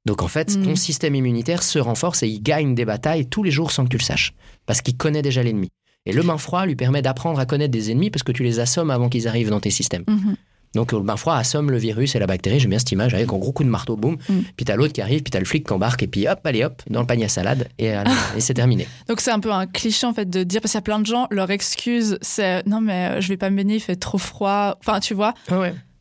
[0.06, 0.64] Donc, en fait, Mhm.
[0.64, 3.90] ton système immunitaire se renforce et il gagne des batailles tous les jours sans que
[3.90, 4.32] tu le saches.
[4.66, 5.68] Parce qu'il connaît déjà l'ennemi.
[6.06, 8.60] Et le bain froid lui permet d'apprendre à connaître des ennemis parce que tu les
[8.60, 10.04] assommes avant qu'ils arrivent dans tes systèmes.
[10.08, 10.36] Mhm.
[10.74, 13.32] Donc le bain froid assomme le virus et la bactérie, j'aime bien cette image, avec
[13.32, 14.40] un gros coup de marteau, boum, Mm.
[14.54, 16.62] puis t'as l'autre qui arrive, puis t'as le flic qui embarque, et puis hop, allez
[16.62, 18.04] hop, dans le panier à salade, et, euh,
[18.36, 18.86] et c'est terminé.
[19.08, 21.00] Donc c'est un peu un cliché en fait de dire parce qu'il y a plein
[21.00, 23.96] de gens leur excuse c'est non mais euh, je vais pas me baigner il fait
[23.96, 25.32] trop froid enfin tu vois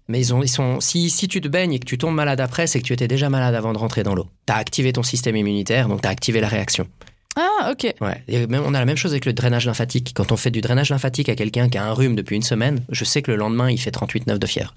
[0.10, 2.40] Mais ils ont, ils sont, si, si tu te baignes et que tu tombes malade
[2.40, 4.28] après, c'est que tu étais déjà malade avant de rentrer dans l'eau.
[4.46, 6.88] T'as activé ton système immunitaire, donc t'as activé la réaction.
[7.36, 8.24] ah ok Ouais.
[8.28, 10.14] Et même- on a la même chose avec le drainage lymphatique.
[10.16, 12.84] Quand on fait du drainage lymphatique à quelqu'un qui a un rhume depuis une semaine,
[12.90, 14.74] je sais que le lendemain, il fait 38,9 de fièvre.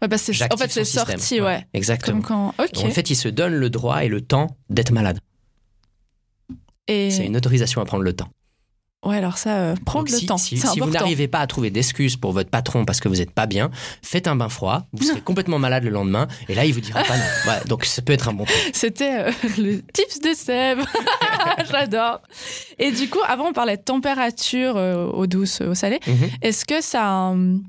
[0.00, 2.54] ouais, bah, c'est en fait c'est sorti ouais Exactement.
[2.58, 5.18] En fait, il se donne le droit et le temps d'être malade.
[6.88, 8.28] et C'est une autorisation à prendre le temps.
[9.04, 11.70] Ouais alors ça euh, prendre Donc, le si, temps Si, vous n'arrivez pas à trouver
[11.70, 13.70] d'excuses pour votre patron parce que vous n'êtes pas bien,
[14.02, 17.02] faites un bain froid, vous serez complètement malade le lendemain, et là, il vous dira
[17.02, 17.22] pas non.
[17.46, 18.70] Ouais, donc, ça peut être un bon truc.
[18.72, 20.78] C'était euh, le tips de Seb.
[21.70, 22.20] J'adore.
[22.78, 26.00] Et du coup, avant, on parlait de température euh, eau douce, eau salée.
[26.06, 26.30] Mhm.
[26.40, 27.28] Est-ce que ça.
[27.28, 27.62] hum,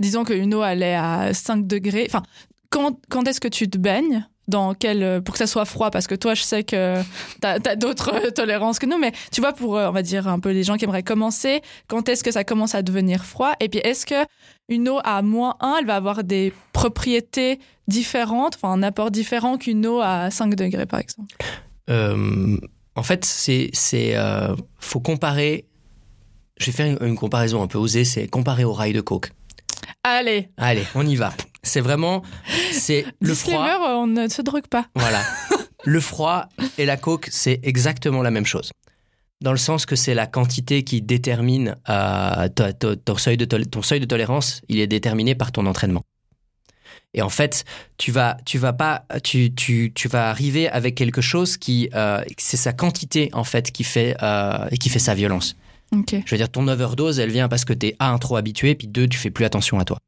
[0.00, 2.06] disons qu'une eau, elle est à 5 degrés.
[2.08, 2.22] Enfin,
[2.70, 4.26] quand, quand est-ce que tu te baignes?
[4.48, 6.96] Dans quel, euh, pour que ça soit froid parce que toi je sais que
[7.40, 10.28] t'as as, d'autres euh, tolérances que nous mais tu vois pour euh, on va dire
[10.28, 13.52] un peu les gens qui aimeraient commencer quand est-ce que ça commence à devenir froid?
[13.60, 14.26] Et puis est-ce que
[14.68, 19.56] une eau à moins 1 elle va avoir des propriétés différentes enfin un apport différent
[19.56, 21.34] qu'une eau à 5 degrés par exemple?
[21.90, 22.56] Euh,
[22.96, 23.70] en fait, c'est.
[23.72, 25.66] c'est euh, faut comparer.
[26.58, 29.32] Je vais faire une, une comparaison un peu osée, c'est comparer au rail de coke.
[30.04, 31.32] allez Allez, on y va.
[31.64, 32.22] C'est vraiment.
[32.72, 33.66] C'est le froid.
[33.66, 35.22] euh, on ne se drogue pas Voilà.
[35.84, 36.48] le froid
[36.78, 38.70] et la coke, c'est exactement la même chose.
[39.40, 44.00] Dans le sens que c'est la quantité qui détermine euh, ton, seuil de ton seuil
[44.00, 46.02] de tolérance, il est déterminé par ton entraînement.
[47.14, 47.64] Et en fait,
[47.96, 52.22] tu vas, tu vas pas, tu, tu, tu vas arriver avec quelque chose qui, euh,
[52.38, 55.56] c'est sa quantité en fait qui fait, euh, qui fait sa violence.
[56.26, 59.06] Je veux dire, ton overdose, elle vient parce que t'es un trop habitué, puis deux,
[59.06, 59.98] tu fais plus attention à toi.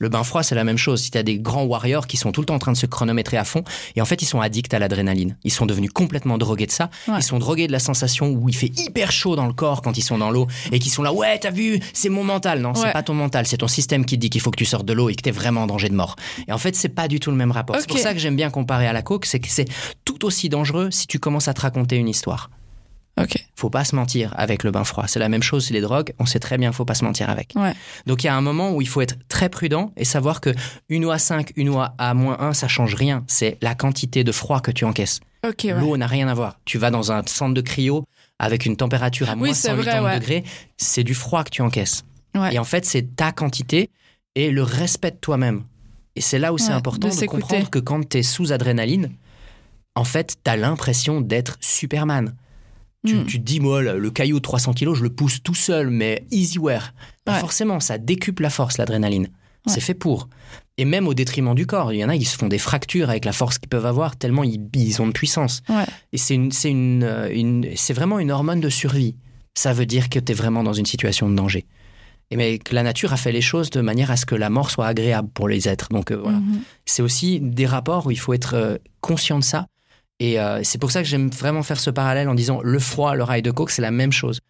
[0.00, 1.02] Le bain froid, c'est la même chose.
[1.02, 3.36] Si t'as des grands warriors qui sont tout le temps en train de se chronométrer
[3.36, 3.64] à fond,
[3.96, 5.36] et en fait, ils sont addicts à l'adrénaline.
[5.42, 6.88] Ils sont devenus complètement drogués de ça.
[7.08, 7.14] Ouais.
[7.18, 9.98] Ils sont drogués de la sensation où il fait hyper chaud dans le corps quand
[9.98, 12.60] ils sont dans l'eau, et qui sont là, ouais, t'as vu, c'est mon mental.
[12.60, 12.80] Non, Ouais.
[12.80, 14.86] c'est pas ton mental, c'est ton système qui te dit qu'il faut que tu sortes
[14.86, 16.14] de l'eau et que t'es vraiment en danger de mort.
[16.46, 17.74] Et en fait, c'est pas du tout le même rapport.
[17.80, 19.66] C'est pour ça que j'aime bien comparer à la coke, c'est que c'est
[20.04, 22.50] tout aussi dangereux si tu commences à te raconter une histoire
[23.18, 25.06] ok faut pas se mentir avec le bain froid.
[25.08, 27.28] C'est la même chose, c'est les drogues, on sait très bien, faut pas se mentir
[27.28, 27.52] avec.
[27.56, 27.74] Ouais.
[28.06, 30.50] Donc il y a un moment où il faut être très prudent et savoir que
[30.88, 33.24] une eau à 5, une eau à moins 1, ça change rien.
[33.26, 35.20] C'est la quantité de froid que tu encaisses.
[35.44, 35.80] ouais.
[35.80, 36.60] L'eau n'a rien à voir.
[36.64, 38.04] Tu vas dans un centre de cryo
[38.38, 40.20] avec une température à Oui, moins c'est 180 vrai, ouais.
[40.20, 40.44] degrés,
[40.76, 42.04] c'est du froid que tu encaisses.
[42.52, 43.90] Et en fait, c'est ta quantité
[44.36, 45.64] et le respect de toi-même.
[46.14, 49.10] Et c'est là où c'est important de de, comprendre que quand tu es sous adrénaline,
[49.96, 52.34] en fait, tu as l'impression d'être Superman.
[53.08, 55.90] Tu, tu te dis, moi, le caillou de 300 kilos, je le pousse tout seul,
[55.90, 56.92] mais easy wear.
[57.24, 57.40] Pas Ouais.
[57.40, 59.28] Forcément, ça décuple la force, l'adrénaline.
[59.66, 60.28] C'est fait pour.
[60.78, 61.92] Et même au détriment du corps.
[61.92, 64.16] Il y en a qui se font des fractures avec la force qu'ils peuvent avoir,
[64.16, 65.60] tellement ils, ils ont de puissance.
[65.68, 65.84] Ouais.
[66.12, 69.14] Et c'est une, c'est une, euh, une- c'est vraiment une hormone de survie.
[69.54, 71.66] Ça veut dire que tu es vraiment dans une situation de danger.
[72.30, 74.48] Et mais que la nature a fait les choses de manière à ce que la
[74.48, 75.88] mort soit agréable pour les êtres.
[75.90, 76.38] Donc euh, voilà.
[76.38, 76.60] Mhm.
[76.86, 79.66] C'est aussi des rapports où il faut être euh, conscient de ça.
[80.20, 83.14] Et euh, c'est pour ça que j'aime vraiment faire ce parallèle en disant le froid,
[83.14, 84.40] le rail de coke, c'est la même chose.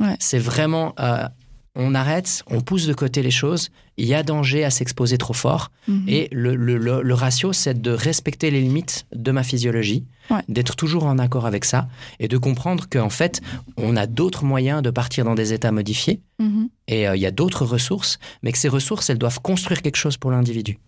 [0.00, 0.16] Ouais.
[0.18, 1.28] C'est vraiment, euh,
[1.76, 3.70] on arrête, on pousse de côté les choses.
[3.96, 5.70] Il y a danger à s'exposer trop fort.
[5.86, 6.04] Mhm.
[6.08, 10.42] Et le, le- le- le ratio, c'est de respecter les limites de ma physiologie, Ouais.
[10.48, 13.40] d'être toujours en accord avec ça et de comprendre qu'en fait,
[13.76, 16.68] on a d'autres moyens de partir dans des états modifiés Mhm.
[16.88, 19.96] et euh, il y a d'autres ressources, mais que ces ressources, elles doivent construire quelque
[19.96, 20.78] chose pour l'individu.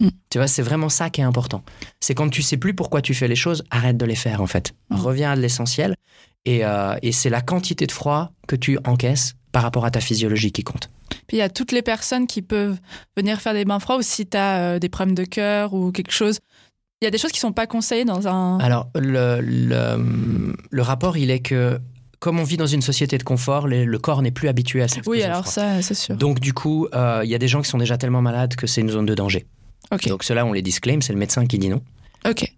[0.00, 0.08] Mm.
[0.30, 1.62] Tu vois, c'est vraiment ça qui est important.
[2.00, 4.46] C'est quand tu sais plus pourquoi tu fais les choses, arrête de les faire en
[4.46, 4.74] fait.
[4.90, 4.96] Mm.
[4.96, 5.94] Reviens à l'essentiel
[6.44, 10.00] et, euh, et c'est la quantité de froid que tu encaisses par rapport à ta
[10.00, 10.90] physiologie qui compte.
[11.26, 12.78] Puis il y a toutes les personnes qui peuvent
[13.16, 16.12] venir faire des bains froids ou si tu as des problèmes de cœur ou quelque
[16.12, 16.38] chose.
[17.02, 18.58] Il y a des choses qui sont pas conseillées dans un.
[18.58, 21.78] Alors, le, le, le rapport, il est que
[22.20, 24.88] comme on vit dans une société de confort, le, le corps n'est plus habitué à
[24.88, 25.52] s'exposer oui, alors froid.
[25.52, 26.16] ça, c'est sûr.
[26.16, 28.66] Donc du coup, euh, il y a des gens qui sont déjà tellement malades que
[28.66, 29.46] c'est une zone de danger.
[29.92, 30.08] Ok.
[30.08, 31.82] Donc cela, on les disclaim, c'est le médecin qui dit non.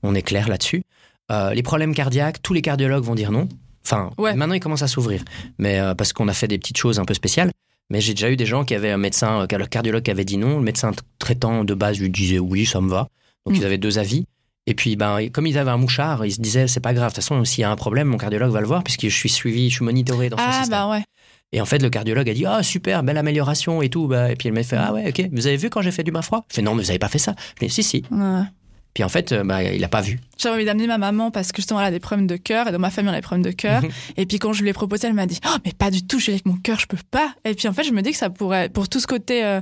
[0.02, 0.82] On est clair là-dessus.
[1.30, 3.48] Euh, les problèmes cardiaques, tous les cardiologues vont dire non.
[3.84, 4.34] Enfin, Ouais.
[4.34, 5.22] maintenant ils commencent à s'ouvrir,
[5.58, 7.50] mais euh, parce qu'on a fait des petites choses un peu spéciales.
[7.90, 10.24] Mais j'ai déjà eu des gens qui avaient un médecin, euh, le cardiologue qui avait
[10.24, 13.08] dit non, le médecin traitant de base lui disait oui, ça me va.
[13.46, 13.58] Donc Mm.
[13.58, 14.24] ils avaient deux avis.
[14.66, 17.10] Et puis, ben, comme ils avaient un mouchard, ils se disaient c'est pas grave.
[17.12, 19.14] De toute façon, s'il y a un problème, mon cardiologue va le voir puisque je
[19.16, 20.70] suis suivi, je suis monitoré dans son Ah, système.
[20.70, 21.02] bah ouais.
[21.52, 24.06] Et en fait, le cardiologue a dit Ah, super, belle amélioration et tout.
[24.06, 25.28] Bah, et puis elle m'a fait Ah, ouais, ok.
[25.32, 26.44] Vous avez vu quand j'ai fait du bain froid?
[26.50, 27.34] Je fais Non, mais vous avez pas fait ça.
[27.60, 28.04] Je dis Si, si.
[28.10, 28.42] Ouais.
[28.94, 30.18] Puis en fait, euh, bah, il a pas vu.
[30.38, 32.72] J'avais envie d'amener ma maman parce que justement elle a des problèmes de cœur et
[32.72, 33.82] dans ma famille on a des problèmes de cœur.
[33.82, 33.90] Mhm.
[34.16, 36.18] Et puis quand je lui ai proposé, elle m'a dit oh, mais pas du tout,
[36.18, 37.32] je suis avec mon cœur, je peux pas.
[37.44, 39.60] Et puis en fait je me dis que ça pourrait pour tout ce côté euh,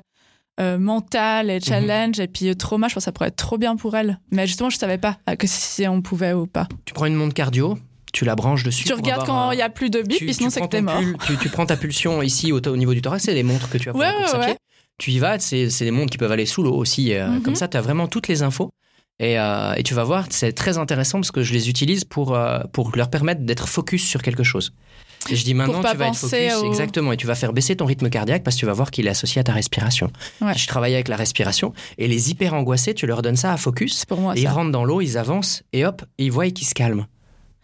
[0.61, 1.53] euh, mental Mhm.
[1.53, 4.18] et challenge et puis trauma, je pense que ça pourrait être trop bien pour elle.
[4.31, 6.66] Mais justement je savais pas que si on pouvait ou pas.
[6.87, 7.79] Tu prends une montre cardio,
[8.16, 8.85] tu la branches dessus.
[8.85, 10.81] tu regardes quand un- il y a plus de bip, puis sinon c'est que t'es
[10.81, 11.00] mort.
[11.26, 13.79] tu, tu prends ta pulsion ici au, au niveau du thorax, c'est des montres que
[13.79, 14.57] tu as pour Ouais, ouais.
[14.98, 17.12] Tu y vas, c'est c'est des montres qui peuvent aller sous l'eau aussi.
[17.12, 17.42] euh, Mhm.
[17.42, 18.70] Comme ça, tu as vraiment toutes les infos.
[19.18, 22.35] Et, euh, et tu vas voir, c'est très intéressant parce que je les utilise pour,
[22.35, 24.72] euh, pour leur permettre d'être focus sur quelque chose.
[25.31, 27.74] Et je dis maintenant, tu vas être focus, au- exactement, et tu vas faire baisser
[27.76, 30.11] ton rythme cardiaque parce que tu vas voir qu'il est associé à ta respiration.
[30.42, 30.52] Ouais.
[30.57, 33.96] Je travaille avec la respiration et les hyper angoissés, tu leur donnes ça à focus
[34.00, 36.66] C'est pour moi et ils rentrent dans l'eau, ils avancent et hop, ils voient qu'ils
[36.66, 37.07] se calment.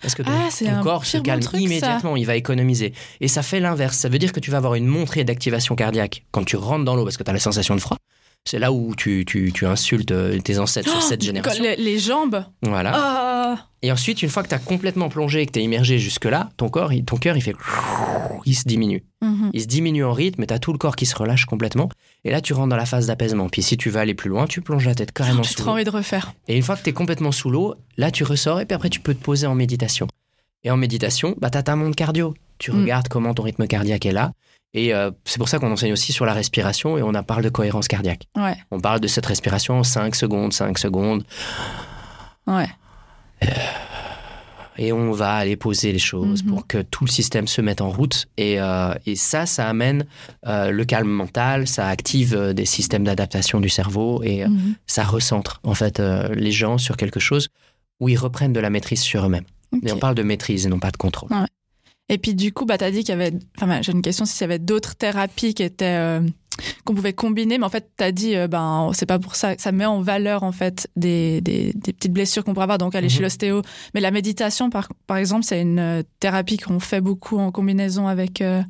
[0.02, 1.56] Parce que ton, Ah, ton corps se bon calme ça.
[1.58, 2.92] immédiatement, il va économiser.
[3.20, 3.96] Et ça fait l'inverse.
[3.96, 6.96] Ça veut dire que tu vas avoir une montrée d'activation cardiaque quand tu rentres dans
[6.96, 7.96] l'eau parce que tu as la sensation de froid.
[8.44, 11.62] C'est là où tu, tu, tu insultes euh, tes ancêtres sur cette Quand génération.
[11.62, 12.44] les, les jambes.
[12.62, 12.90] Voilà.
[12.92, 13.58] Ah.
[13.82, 16.50] Et ensuite, une fois que tu as complètement plongé et que tu es immergé jusque-là,
[16.56, 17.54] ton corps, il- ton cœur, il fait.
[18.44, 19.04] Il se diminue.
[19.22, 19.31] Mhm.
[19.52, 21.88] Il se diminue en rythme et tu as tout le corps qui se relâche complètement.
[22.24, 23.48] Et là, tu rentres dans la phase d'apaisement.
[23.48, 25.66] Puis si tu veux aller plus loin, tu plonges la tête carrément J'ai sous trop
[25.66, 25.72] l'eau.
[25.74, 26.32] envie de refaire.
[26.48, 28.88] Et une fois que tu es complètement sous l'eau, là, tu ressors et puis après,
[28.90, 30.08] tu peux te poser en méditation.
[30.64, 32.34] Et en méditation, bah, tu as ta montre cardio.
[32.58, 32.80] Tu Mm.
[32.80, 34.32] regardes comment ton rythme cardiaque est là.
[34.74, 37.42] Et euh, c'est pour ça qu'on enseigne aussi sur la respiration et on en parle
[37.42, 38.28] de cohérence cardiaque.
[38.36, 38.56] Ouais.
[38.70, 41.24] On parle de cette respiration en 5 secondes, 5 secondes.
[42.46, 42.68] Ouais.
[44.78, 46.48] Et on va aller poser les choses Mhm.
[46.50, 48.26] pour que tout le système se mette en route.
[48.36, 50.06] Et, euh, et ça, ça amène
[50.46, 54.74] euh, le calme mental, ça active euh, des systèmes d'adaptation du cerveau et Mhm.
[54.86, 56.00] ça recentre en fait
[56.34, 57.48] les gens sur quelque chose
[58.00, 59.44] où ils reprennent de la maîtrise sur eux-mêmes.
[59.72, 59.80] Ok.
[59.86, 61.30] Et on parle de maîtrise et non pas de contrôle.
[62.08, 63.32] Et puis du coup, bah, tu as dit qu'il y avait...
[63.60, 66.20] Enfin, j'ai une question s'il y avait d'autres thérapies qui étaient...
[66.84, 69.54] qu'on pouvait combiner, mais en fait, tu as dit, euh, ben, c'est pas pour ça,
[69.58, 72.94] ça met en valeur, en fait, des, des, des petites blessures qu'on pourrait avoir, donc
[72.94, 73.10] aller Mhm.
[73.12, 73.62] chez l'ostéo.
[73.94, 78.06] Mais la méditation, par, par exemple, c'est une euh, thérapie qu'on fait beaucoup en combinaison
[78.08, 78.40] avec...
[78.40, 78.62] euh,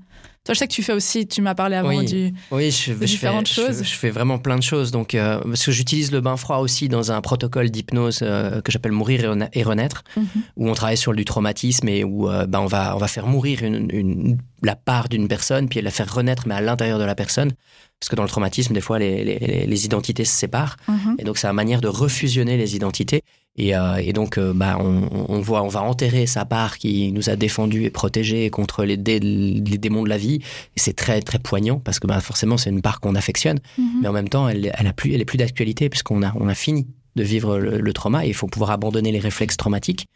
[0.45, 2.05] Toi, je sais que tu fais aussi, tu m'as parlé avant Oui.
[2.05, 2.35] du...
[2.51, 3.85] Oui, je, je différentes fais, choses.
[3.85, 4.91] Je, fais vraiment plein de choses.
[4.91, 8.73] Donc, euh, parce que j'utilise le bain froid aussi dans un protocole d'hypnose euh, que
[8.73, 10.25] j'appelle Mourir et, rena- et renaître, Mhm.
[10.57, 13.29] où on travaille sur du traumatisme et où euh, ben, on, va, on va faire
[13.29, 17.05] mourir une, une- la part d'une personne, puis la faire renaître, mais à l'intérieur de
[17.05, 17.53] la personne.
[18.01, 20.77] Parce que dans le traumatisme, des fois, les, les- les- les identités se séparent.
[20.89, 21.17] Mhm.
[21.21, 23.23] Et donc, c'est la manière de refusionner les identités.
[23.59, 27.13] Et, euh, et donc, euh, bah, on, on voit, on va enterrer sa part qui
[27.13, 30.37] nous a défendus et protégés contre les, dé- les démons de la vie.
[30.77, 33.59] Et c'est très, très poignant parce que bah, forcément, c'est une part qu'on affectionne.
[33.77, 33.85] Mhm.
[34.01, 36.49] Mais en même temps, elle, elle, a plus, elle est plus d'actualité puisqu'on a, on
[36.49, 40.07] a fini de vivre le, le trauma et il faut pouvoir abandonner les réflexes traumatiques.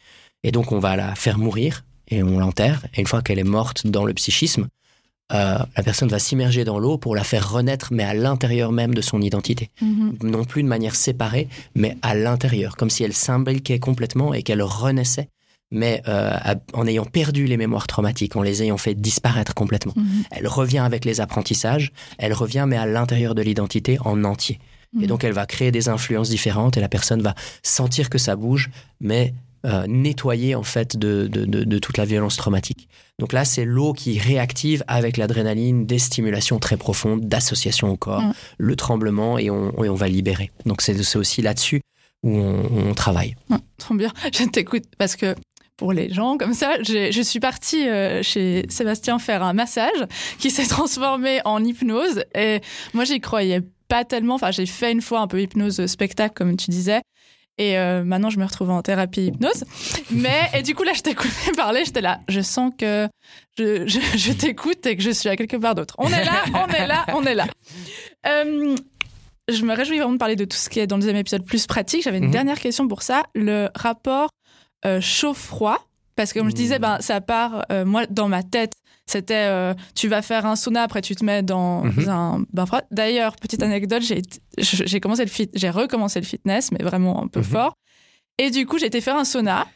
[0.43, 2.87] Et donc, on va la faire mourir et on l'enterre.
[2.95, 4.69] Et une fois qu'elle est morte dans le psychisme,
[5.33, 8.95] euh, la personne va s'immerger dans l'eau pour la faire renaître, mais à l'intérieur même
[8.95, 10.19] de son identité Mhm.
[10.23, 14.63] non plus de manière séparée, mais à l'intérieur, comme si elle s'imbriquait complètement et qu'elle
[14.63, 15.29] renaissait
[15.73, 16.31] mais euh,
[16.75, 19.95] en ayant perdu les mémoires traumatiques, en les ayant fait disparaître complètement.
[19.97, 20.23] Mhm.
[20.31, 24.61] Elle revient avec les apprentissages, elle revient mais à l'intérieur de l'identité en entier.
[24.95, 25.07] Et Mhm.
[25.09, 27.35] donc elle va créer des influences différentes et la personne va
[27.65, 29.35] sentir que ça bouge, mais
[29.67, 32.89] euh, nettoyer en fait de, de, de- de toute la violence traumatique.
[33.19, 38.23] Donc là, c'est l'eau qui réactive avec l'adrénaline des stimulations très profondes, d'association au corps,
[38.23, 38.33] Mhm.
[38.59, 40.51] le tremblement et on, et on va libérer.
[40.67, 41.81] Donc c'est aussi là-dessus
[42.23, 43.35] où on, on travaille.
[43.51, 44.13] Ouais, trop bien.
[44.33, 45.35] Je t'écoute parce que
[45.77, 50.07] pour les gens comme ça, je suis partie euh, chez Sébastien faire un massage
[50.39, 52.61] qui s'est transformé en hypnose et
[52.95, 54.35] moi j'y croyais pas tellement.
[54.37, 57.01] Enfin, j'ai fait une fois un peu hypnose spectacle comme tu disais.
[57.59, 59.65] Et euh, maintenant, je me retrouve en thérapie hypnose.
[60.11, 62.21] Mais, et du coup, là, je t'écoutais parler, j'étais là.
[62.29, 63.09] Je sens que
[63.59, 65.95] je, je, je t'écoute et que je suis à quelque part d'autre.
[65.99, 67.47] On est là, on est là, on est là.
[68.27, 68.75] Euh,
[69.49, 71.45] je me réjouis vraiment de parler de tout ce qui est dans le deuxième épisode
[71.45, 72.03] plus pratique.
[72.03, 72.31] J'avais une Mhm.
[72.33, 73.23] dernière question pour ça.
[73.37, 74.31] Le rapport
[74.85, 75.79] euh, chaud-froid.
[76.17, 76.81] Parce que comme je disais, Mhm.
[76.83, 78.73] ben, ça part, euh, moi, dans ma tête,
[79.07, 82.09] c'était euh, tu vas faire un sauna, après tu te mets dans Mhm.
[82.09, 82.83] un bain froid.
[82.91, 84.03] D'ailleurs, petite anecdote,
[84.59, 87.45] j'ai commencé le fit, j'ai recommencé le fitness, mais vraiment un peu Mhm.
[87.47, 87.75] fort.
[88.39, 89.67] Et du coup, j'ai été faire un sauna.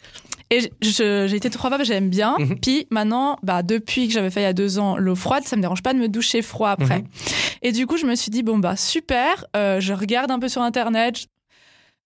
[0.53, 2.35] Et j'ai été trois fois, j'aime bien.
[2.41, 2.59] Mhm.
[2.59, 5.55] Puis maintenant, bah, depuis que j'avais fait il y a deux ans l'eau froide, ça
[5.55, 7.05] me dérange pas de me doucher froid après.
[7.63, 10.49] Et du coup, je me suis dit, bon, bah, super, euh, je regarde un peu
[10.49, 11.19] sur Internet.
[11.21, 11.27] Je-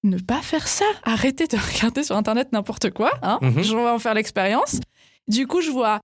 [0.07, 0.85] Ne pas faire ça.
[1.05, 1.57] Arrêtez de
[1.89, 3.13] regarder sur Internet n'importe quoi.
[3.23, 3.39] Hein.
[3.41, 4.79] Je vais en faire l'expérience.
[5.27, 6.01] Du coup, je vois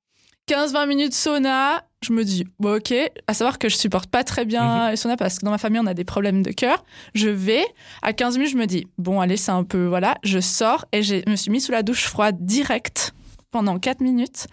[0.48, 1.85] 15-20 minutes sauna.
[2.03, 2.94] Je me dis, bon, ok,
[3.26, 4.90] à savoir que je supporte pas très bien Mhm.
[4.92, 6.83] les saunas parce que dans ma famille, on a des problèmes de cœur.
[7.14, 7.64] Je vais.
[8.03, 10.16] À 15 minutes, je me dis, bon, allez, c'est un peu, voilà.
[10.24, 13.12] Je sors et je me suis mis sous la douche froide direct
[13.50, 14.46] pendant 4 minutes.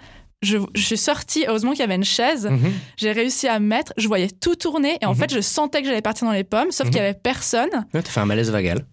[0.43, 2.47] Je, je suis sortie, heureusement qu'il y avait une chaise.
[2.47, 2.71] Mhm.
[2.97, 5.19] J'ai réussi à me mettre, je voyais tout tourner et en Mhm.
[5.19, 6.91] fait, je sentais que j'allais partir dans les pommes, sauf Mhm.
[6.93, 7.69] qu'il y avait personne.
[7.93, 8.85] Ouais, T'as fait un malaise vagal.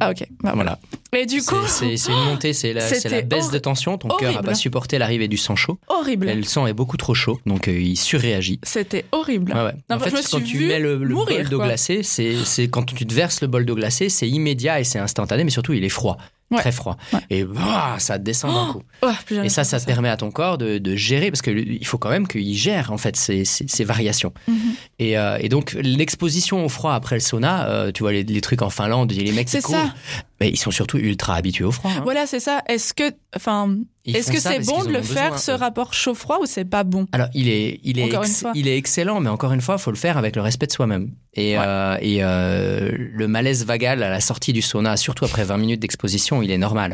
[0.00, 0.26] Ah, ok.
[0.42, 0.78] Bah, voilà.
[1.16, 3.96] Et du coup, C'est- une montée, c'est la, c'est la baisse de tension.
[3.98, 5.78] Ton cœur n'a pas supporté l'arrivée du sang chaud.
[5.88, 6.28] horrible.
[6.28, 8.58] Et le sang est beaucoup trop chaud, donc euh, il surréagit.
[8.62, 9.52] C'était horrible.
[9.52, 9.72] Ouais, ouais.
[9.90, 12.82] Non, en fait, quand tu mets le, le mourir, bol d'eau glacée, c'est c'est quand
[12.84, 15.84] tu te verses le bol d'eau glacée, c'est immédiat et c'est instantané, mais surtout il
[15.84, 16.16] est froid,
[16.50, 16.58] Ouais.
[16.58, 16.96] très froid.
[17.12, 17.20] Ouais.
[17.30, 18.82] Et bah, ça descend d'un coup.
[19.02, 21.84] Oh, plus jamais Et ça, ça permet à ton corps de, de gérer, parce qu'il
[21.86, 24.32] faut quand même qu'il gère en fait ces, ces- ces variations.
[24.46, 24.56] Mhm.
[24.98, 28.40] Et, euh, et donc l'exposition au froid après le sauna, euh, tu vois les, les
[28.40, 29.94] trucs en Finlande, les mecs qui C'est courent, ça.
[30.40, 31.90] mais ils sont surtout ultra habitués au froid.
[31.96, 32.00] hein.
[32.04, 32.62] Voilà, c'est ça.
[32.68, 36.46] Est-ce que, enfin, est-ce que c'est bon de le faire besoin, ce rapport chaud-froid ou
[36.46, 37.06] c'est pas bon?
[37.12, 39.90] Alors, il est, il, est ex- il est excellent, mais encore une fois, il faut
[39.90, 41.12] le faire avec le respect de soi-même.
[41.32, 41.64] Et, Ouais.
[41.66, 45.80] euh, et euh, le malaise vagal à la sortie du sauna, surtout après 20 minutes
[45.80, 46.92] d'exposition, il est normal.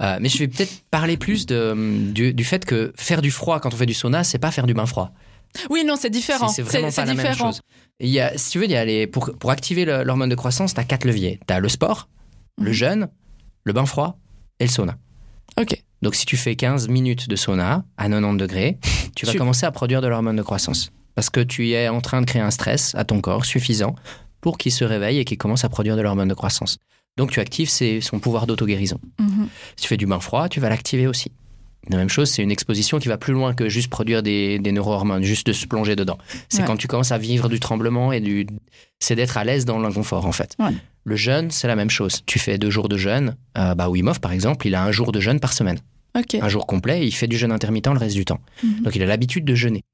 [0.00, 3.60] Euh, mais je vais peut-être parler plus de, du, du fait que faire du froid
[3.60, 5.12] quand on fait du sauna, c'est pas faire du bain froid.
[5.70, 6.48] Oui, non, c'est différent.
[6.48, 7.60] C'est vraiment pas la même chose.
[8.00, 10.34] Il y a, si tu veux, il y a les, pour, pour activer l'hormone de
[10.34, 11.40] croissance, tu as quatre leviers.
[11.46, 12.08] Tu as le sport,
[12.58, 12.72] le Mhm.
[12.72, 13.08] jeûne,
[13.64, 14.18] le bain froid
[14.60, 14.96] et le sauna.
[15.58, 15.82] Ok.
[16.02, 18.78] Donc si tu fais 15 minutes de sauna à 90 degrés,
[19.16, 20.90] tu vas Tu- commencer à produire de l'hormone de croissance.
[21.14, 23.96] Parce que tu es en train de créer un stress à ton corps suffisant
[24.40, 26.78] pour qu'il se réveille et qu'il commence à produire de l'hormone de croissance.
[27.16, 29.00] Donc tu actives ses- son pouvoir d'auto-guérison.
[29.18, 29.48] Mhm.
[29.74, 31.32] Si tu fais du bain froid, tu vas l'activer aussi.
[31.90, 34.72] La même chose, c'est une exposition qui va plus loin que juste produire des, des
[34.72, 36.18] neurohormones, juste de se plonger dedans.
[36.48, 36.66] C'est Ouais.
[36.66, 38.46] quand tu commences à vivre du tremblement et du.
[39.00, 40.54] C'est d'être à l'aise dans l'inconfort, en fait.
[40.58, 40.72] Ouais.
[41.08, 42.20] Le jeûne, c'est la même chose.
[42.26, 43.34] Tu fais deux jours de jeûne.
[43.56, 45.78] Euh, bah, Wim Hof, par exemple, il a un jour de jeûne par semaine.
[46.42, 48.40] Un jour complet, et il fait du jeûne intermittent le reste du temps.
[48.62, 48.82] Mhm.
[48.82, 49.84] Donc il a l'habitude de jeûner.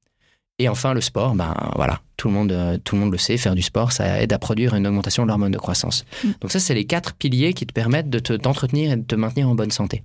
[0.59, 3.37] Et enfin, le sport, ben voilà, tout le monde, euh, tout le monde le sait,
[3.37, 6.05] faire du sport, ça aide à produire une augmentation de l'hormone de croissance.
[6.25, 6.29] Mm.
[6.41, 9.15] Donc ça, c'est les quatre piliers qui te permettent de te- t'entretenir et de te
[9.15, 10.03] maintenir en bonne santé.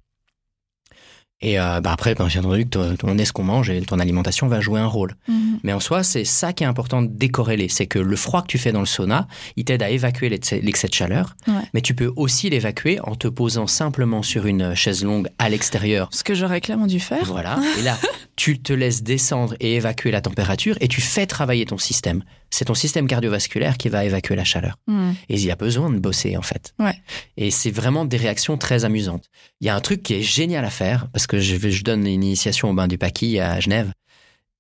[1.42, 3.80] Et euh, bah après, bien entendu, que ton- ton- on est ce qu'on mange et
[3.82, 5.16] ton alimentation va jouer un rôle.
[5.30, 5.60] Mhm.
[5.64, 7.70] Mais en soi, c'est ça qui est important de décorréler.
[7.70, 10.60] C'est que le froid que tu fais dans le sauna, il t'aide à évacuer l'excès
[10.62, 11.36] l'excès de chaleur.
[11.48, 11.54] Ouais.
[11.74, 16.10] Mais tu peux aussi l'évacuer en te posant simplement sur une chaise longue à l'extérieur
[16.12, 17.24] Ce que j'aurais clairement dû faire.
[17.26, 17.58] voilà.
[17.80, 17.98] Et là,
[18.40, 22.24] tu te laisses descendre et évacuer la température et tu fais travailler ton système.
[22.50, 24.78] C'est ton système cardiovasculaire qui va évacuer la chaleur.
[24.88, 25.14] Mhm.
[25.28, 26.74] Et il y a besoin de bosser, en fait.
[26.80, 26.94] Ouais.
[27.36, 29.26] Et c'est vraiment des réactions très amusantes.
[29.60, 32.08] Il y a un truc qui est génial à faire, parce que je, je donne
[32.08, 33.92] une initiation au bain du Paquis à Genève.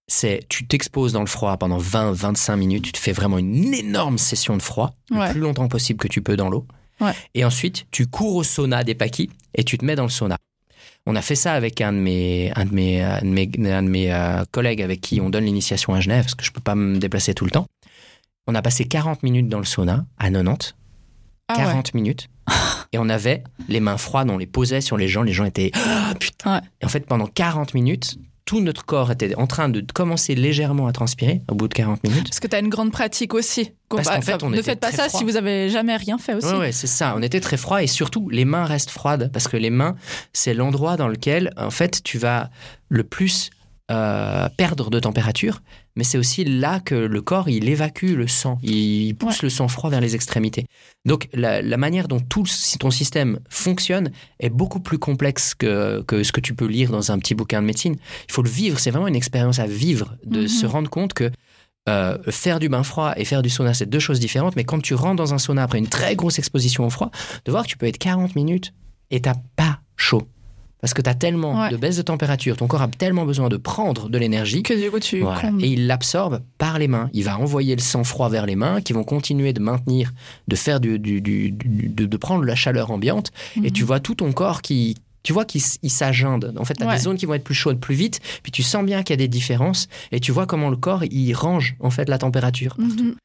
[0.07, 4.17] C'est, tu t'exposes dans le froid pendant 20-25 minutes, tu te fais vraiment une énorme
[4.17, 5.27] session de froid, Ouais.
[5.27, 6.67] le plus longtemps possible que tu peux dans l'eau.
[6.99, 7.13] Ouais.
[7.33, 10.37] Et ensuite, tu cours au sauna des Paquis et tu te mets dans le sauna.
[11.05, 13.83] On a fait ça avec un de mes, un de mes, un de mes, un
[13.83, 16.61] de mes, euh, collègues avec qui on donne l'initiation à Genève, parce que je peux
[16.61, 17.65] pas me déplacer tout le temps.
[18.47, 20.75] On a passé 40 minutes dans le sauna à 90,
[21.47, 21.63] Ah ouais.
[21.63, 22.27] 40 minutes,
[22.93, 25.71] et on avait les mains froides, on les posait sur les gens, les gens étaient
[25.75, 26.55] ah, putain.
[26.55, 26.61] Ouais.
[26.81, 28.17] Et en fait, pendant 40 minutes,
[28.49, 32.03] tout notre corps était en train de commencer légèrement à transpirer au bout de 40
[32.03, 32.23] minutes.
[32.23, 33.73] Parce que tu as une grande pratique aussi.
[33.89, 35.19] Parce qu'en fait, on ne faites pas ça froid.
[35.19, 36.51] si vous avez jamais rien fait aussi.
[36.55, 37.13] Ouais, c'est ça.
[37.15, 39.95] On était très froid et surtout, les mains restent froides parce que les mains,
[40.33, 42.49] c'est l'endroit dans lequel, en fait, tu vas
[42.87, 43.51] le plus
[43.91, 45.61] euh, perdre de température,
[45.99, 49.43] mais c'est aussi là que le corps, il évacue le sang, il pousse Ouais.
[49.43, 50.65] le sang froid vers les extrémités.
[51.05, 52.45] Donc, la, la manière dont tout
[52.79, 57.11] ton système fonctionne est beaucoup plus complexe que, que ce que tu peux lire dans
[57.11, 57.97] un petit bouquin de médecine.
[58.27, 60.47] Il faut le vivre, c'est vraiment une expérience à vivre, de Mhm.
[60.47, 61.29] se rendre compte que
[61.89, 64.55] euh, faire du bain froid et faire du sauna, c'est deux choses différentes.
[64.55, 67.11] Mais quand tu rentres dans un sauna après une très grosse exposition au froid,
[67.45, 68.73] de voir que tu peux être 40 minutes
[69.11, 70.27] et t'as pas chaud.
[70.81, 71.69] Parce que tu as tellement Ouais.
[71.71, 74.63] de baisse de température, ton corps a tellement besoin de prendre de l'énergie.
[74.63, 75.51] Que du coup, tu Voilà.
[75.59, 77.09] Et il l'absorbe par les mains.
[77.13, 80.13] Il va envoyer le sang froid vers les mains qui vont continuer de maintenir,
[80.47, 83.31] de faire du, du- du- du- de, de prendre la chaleur ambiante.
[83.57, 83.71] Et Mhm.
[83.71, 84.95] tu vois tout ton corps qui.
[85.21, 86.53] Tu vois qu'il s'agende.
[86.57, 86.95] En fait, tu as Ouais.
[86.95, 89.15] des zones qui vont être plus chaudes plus vite, puis tu sens bien qu'il y
[89.15, 92.75] a des différences, et tu vois comment le corps, il range en fait la température.
[92.79, 93.15] Mhm.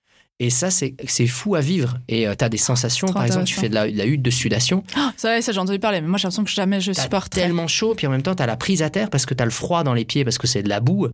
[0.40, 0.94] Et ça, c'est
[1.28, 1.98] fou à vivre.
[2.08, 4.30] Et tu as des sensations, par exemple, tu fais de la, de la hutte de
[4.30, 4.82] sudation,
[5.16, 7.42] Ça, ouais, ça j'ai entendu parler, mais moi j'ai l'impression que jamais je T'as supporterais.
[7.42, 9.52] tellement chaud, puis en même temps, t'as la prise à terre parce que t'as le
[9.52, 11.06] froid dans les pieds, parce que c'est de la boue.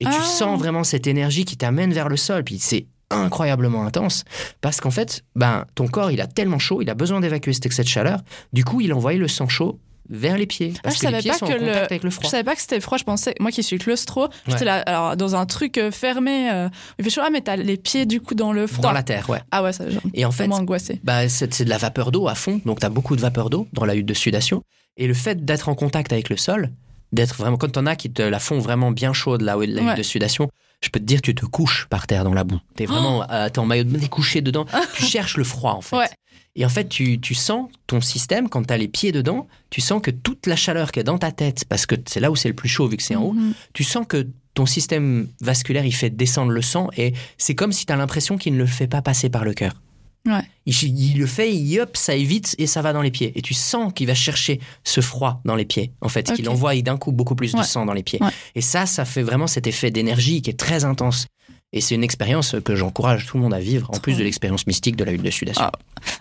[0.00, 0.22] Et tu Ah.
[0.24, 2.42] sens vraiment cette énergie qui t'amène vers le sol.
[2.44, 4.24] Puis c'est incroyablement intense
[4.62, 7.66] parce qu'en fait, ben, ton corps, il a tellement chaud, il a besoin d'évacuer cet
[7.66, 8.20] excès de chaleur.
[8.54, 9.78] Du coup, il envoie le sang chaud
[10.12, 10.72] vers les pieds.
[10.82, 12.14] Parce Ah, je que les savais pieds pas sont que en le- avec le Je
[12.14, 12.30] froid.
[12.30, 14.64] savais pas que c'était froid, je pensais, moi qui suis claustro, j'étais Ouais.
[14.66, 17.76] là, alors dans un truc euh, fermé, euh, il fait chaud, ah mais t'as les
[17.76, 18.82] pieds du coup dans le froid.
[18.82, 19.40] Dans la terre, ouais.
[19.50, 21.00] Ah ouais, ça j'ai Et en fait, angoissé.
[21.02, 23.50] bah, c'est c'est de la vapeur d'eau à fond, donc tu as beaucoup de vapeur
[23.50, 24.62] d'eau dans la hutte de sudation.
[24.96, 26.70] Et le fait d'être en contact avec le sol,
[27.12, 29.80] d'être vraiment, quand t'en as qui te la font vraiment bien chaude, là, la hutte
[29.80, 29.94] Ouais.
[29.96, 30.48] de sudation,
[30.82, 32.58] je peux te dire, tu te couches par terre dans la boue.
[32.74, 35.72] T'es vraiment, euh, t'es en maillot de bain, t'es couché dedans, tu cherches le froid
[35.72, 35.96] en fait.
[35.96, 36.08] Ouais.
[36.54, 40.02] Et en fait, tu, tu sens ton système, quand t'as les pieds dedans, tu sens
[40.02, 42.48] que toute la chaleur qui est dans ta tête, parce que c'est là où c'est
[42.48, 43.54] le plus chaud vu que c'est en haut, Mhm.
[43.72, 47.86] tu sens que ton système vasculaire, il fait descendre le sang et c'est comme si
[47.86, 49.80] tu as l'impression qu'il ne le fait pas passer par le cœur.
[50.26, 50.42] Ouais.
[50.66, 53.32] Il, il le fait, il, hop, ça évite et ça va dans les pieds.
[53.34, 56.76] Et tu sens qu'il va chercher ce froid dans les pieds, en fait, qu'il envoie
[56.82, 58.22] d'un coup beaucoup plus de sang dans les pieds.
[58.22, 58.30] Ouais.
[58.54, 61.26] Et ça, ça fait vraiment cet effet d'énergie qui est très intense.
[61.74, 64.66] Et c'est une expérience que j'encourage tout le monde à vivre, en plus de l'expérience
[64.66, 65.62] mystique de la hutte de sudation.
[65.64, 65.72] Ah.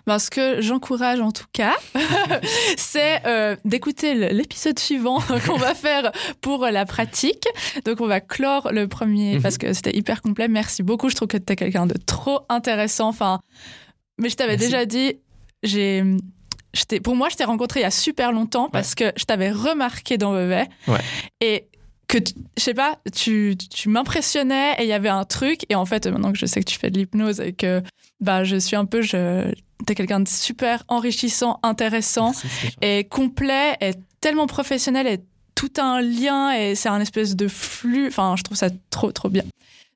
[0.07, 1.75] Ben, ce que j'encourage en tout cas,
[2.77, 7.47] c'est euh, d'écouter l'épisode suivant qu'on va faire pour la pratique.
[7.85, 9.41] Donc on va clore le premier Mhm.
[9.41, 10.47] parce que c'était hyper complet.
[10.47, 11.09] Merci beaucoup.
[11.09, 13.09] Je trouve que tu es quelqu'un de trop intéressant.
[13.09, 13.41] Enfin,
[14.17, 15.15] mais je t'avais déjà dit,
[15.63, 16.03] j'ai.
[17.03, 20.17] Pour moi, je t'ai rencontré il y a super longtemps parce que je t'avais remarqué
[20.17, 20.67] dans Vevey.
[20.87, 20.99] Ouais.
[21.41, 21.67] Et
[22.11, 22.17] que,
[22.57, 25.65] je sais pas, tu, tu m'impressionnais et il y avait un truc.
[25.69, 27.81] Et en fait, maintenant que je sais que tu fais de l'hypnose et que
[28.19, 29.01] bah, je suis un peu.
[29.01, 29.51] Je,
[29.85, 35.19] t'es quelqu'un de super enrichissant, intéressant Merci, et complet et tellement professionnel et
[35.55, 38.07] tout a un lien et c'est un espèce de flux.
[38.07, 39.43] Enfin, je trouve ça trop, trop bien.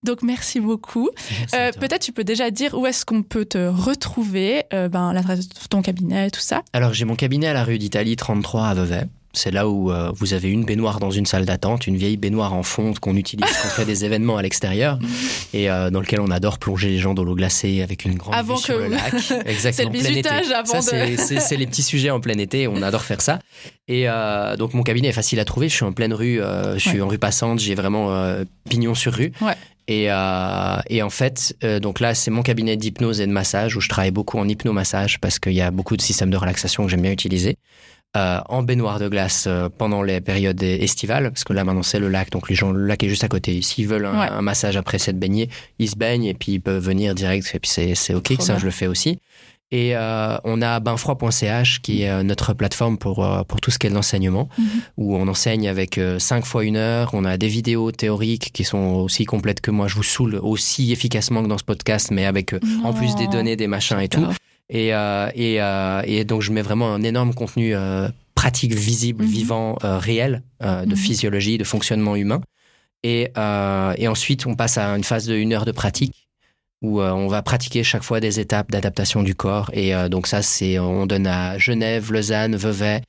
[0.04, 1.10] Donc, merci beaucoup.
[1.56, 1.72] Euh.
[1.80, 5.56] Peut-être tu peux déjà dire où est-ce qu'on peut te retrouver, euh, ben, l'adresse de
[5.68, 6.62] ton cabinet, tout ça?
[6.74, 9.08] Alors, j'ai mon cabinet à la rue d'Italie 33 à Vevey.
[9.36, 12.54] C'est là où euh, vous avez une baignoire dans une salle d'attente, une vieille baignoire
[12.54, 14.98] en fonte qu'on utilise quand on fait des événements à l'extérieur
[15.54, 18.34] et euh, dans lequel on adore plonger les gens dans l'eau glacée avec une grande
[18.36, 19.14] Avant vue sur que- le lac.
[19.46, 19.64] Exactement.
[19.74, 22.68] C'est le bizutage avant Ça, de- c'est- les petits sujets en plein été.
[22.68, 23.40] On adore faire ça.
[23.88, 25.70] Et euh, donc mon cabinet est facile à trouver.
[25.70, 26.40] Je suis en pleine rue.
[26.74, 27.02] je suis Ouais.
[27.02, 27.60] en rue passante.
[27.60, 28.10] J'ai vraiment
[28.70, 29.32] pignon sur rue.
[29.42, 29.54] Ouais.
[29.88, 33.76] Et, euh, et en fait, euh, donc là, c'est mon cabinet d'hypnose et de massage
[33.78, 36.84] où je travaille beaucoup en hypnomassage parce qu'il y a beaucoup de systèmes de relaxation
[36.86, 37.56] que j'aime bien utiliser.
[38.16, 42.00] Euh, en baignoire de glace euh, pendant les périodes estivales, parce que là maintenant c'est
[42.00, 43.62] le lac, donc les gens, le lac est juste à côté.
[43.62, 44.28] S'ils veulent un, Ouais.
[44.30, 45.50] un massage après s'être baigné,
[45.80, 48.42] ils se baignent et puis ils peuvent venir direct, et puis c'est c'est ok, Trop
[48.44, 48.60] ça bien.
[48.62, 49.20] je le fais aussi.
[49.72, 53.90] Et euh, on a bainfroid.ch qui est notre plateforme pour, pour tout ce qui est
[53.90, 54.66] de l'enseignement, Mhm.
[54.98, 57.10] où on enseigne avec 5 fois une heure.
[57.14, 59.88] On a des vidéos théoriques qui sont aussi complètes que moi.
[59.88, 62.54] Je vous saoule aussi efficacement que dans ce podcast, mais avec
[62.84, 64.26] en plus des données, des machins et tout.
[64.70, 69.24] Et, euh, et, euh, et donc, je mets vraiment un énorme contenu euh, pratique, visible,
[69.24, 69.30] Mhm.
[69.30, 70.96] vivant, réel, de Mhm.
[70.96, 72.42] physiologie, de fonctionnement humain.
[73.04, 73.32] Et,
[73.98, 76.28] et ensuite, on passe à une phase de une heure de pratique
[76.82, 79.70] où on va pratiquer chaque fois des étapes d'adaptation du corps.
[79.74, 83.02] Et donc ça, c'est on donne à Genève, Lausanne, Vevey,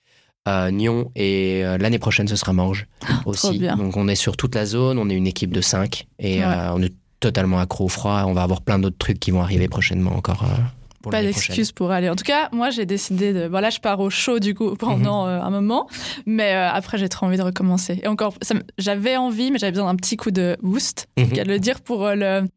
[0.49, 2.87] euh, Nyon et euh, l'année prochaine, ce sera Morges
[3.25, 3.49] aussi.
[3.49, 3.77] Ah, bien.
[3.77, 6.45] Donc on est sur toute la zone, on est une équipe de cinq et Ouais.
[6.45, 8.23] euh, on est totalement accro au froid.
[8.27, 10.45] On va avoir plein d'autres trucs qui vont arriver prochainement encore.
[11.07, 12.09] Pour Pas d'excuse pour aller.
[12.11, 13.47] En tout cas, moi, j'ai décidé de.
[13.47, 15.31] Bon, là, je pars au show, du coup, pendant Mhm.
[15.31, 15.89] euh, un moment.
[16.27, 18.01] Mais euh, après, j'ai trop envie de recommencer.
[18.03, 18.35] Et encore,
[18.77, 21.07] j'avais envie, mais j'avais besoin d'un petit coup de boost.
[21.17, 21.31] Mhm.
[21.31, 22.49] Qu'à le dire pour euh, le.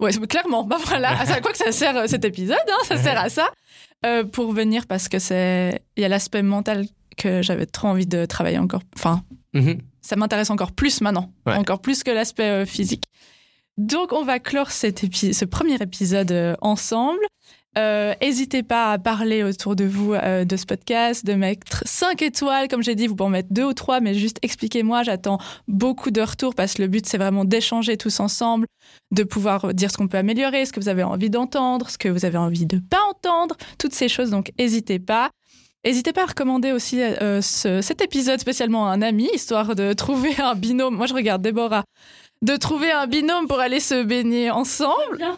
[0.00, 0.64] Ouais, clairement.
[0.64, 1.10] Bah voilà.
[1.20, 3.48] À quoi que ça sert cet épisode hein, Ça sert à ça.
[4.32, 5.82] Pour venir, parce que c'est.
[5.98, 6.86] Il y a l'aspect mental
[7.18, 8.82] que j'avais trop envie de travailler encore.
[8.96, 9.22] Enfin,
[9.52, 9.78] Mhm.
[10.00, 11.54] ça m'intéresse encore plus maintenant, Ouais.
[11.54, 13.04] encore plus que l'aspect physique.
[13.76, 16.54] Donc, on va clore cet épi- ce premier épisode euh,
[17.76, 22.22] Euh, N'hésitez pas à parler autour de vous euh, de ce podcast, de mettre 5
[22.22, 22.68] étoiles.
[22.68, 25.02] Comme j'ai dit, vous pouvez en mettre 2 ou 3, mais juste expliquez-moi.
[25.02, 28.66] J'attends beaucoup de retours parce que le but, c'est vraiment d'échanger tous ensemble,
[29.10, 32.08] de pouvoir dire ce qu'on peut améliorer, ce que vous avez envie d'entendre, ce que
[32.08, 34.30] vous avez envie de pas entendre, toutes ces choses.
[34.30, 35.30] Donc, n'hésitez pas.
[35.86, 39.92] N'hésitez pas à recommander aussi euh, ce- cet épisode spécialement à un ami, histoire de
[40.04, 40.96] trouver un binôme.
[40.96, 41.84] Moi, je regarde Déborah.
[42.42, 45.18] De trouver un binôme pour aller se baigner ensemble.
[45.22, 45.36] Ah,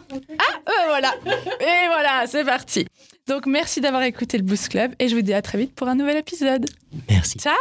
[0.67, 1.13] euh, voilà.
[1.25, 2.85] Et voilà, c'est parti.
[3.27, 5.87] Donc, merci d'avoir écouté le Boost Club et je vous dis à très vite pour
[5.87, 6.65] un nouvel épisode.
[7.09, 7.39] Merci.
[7.39, 7.55] Ciao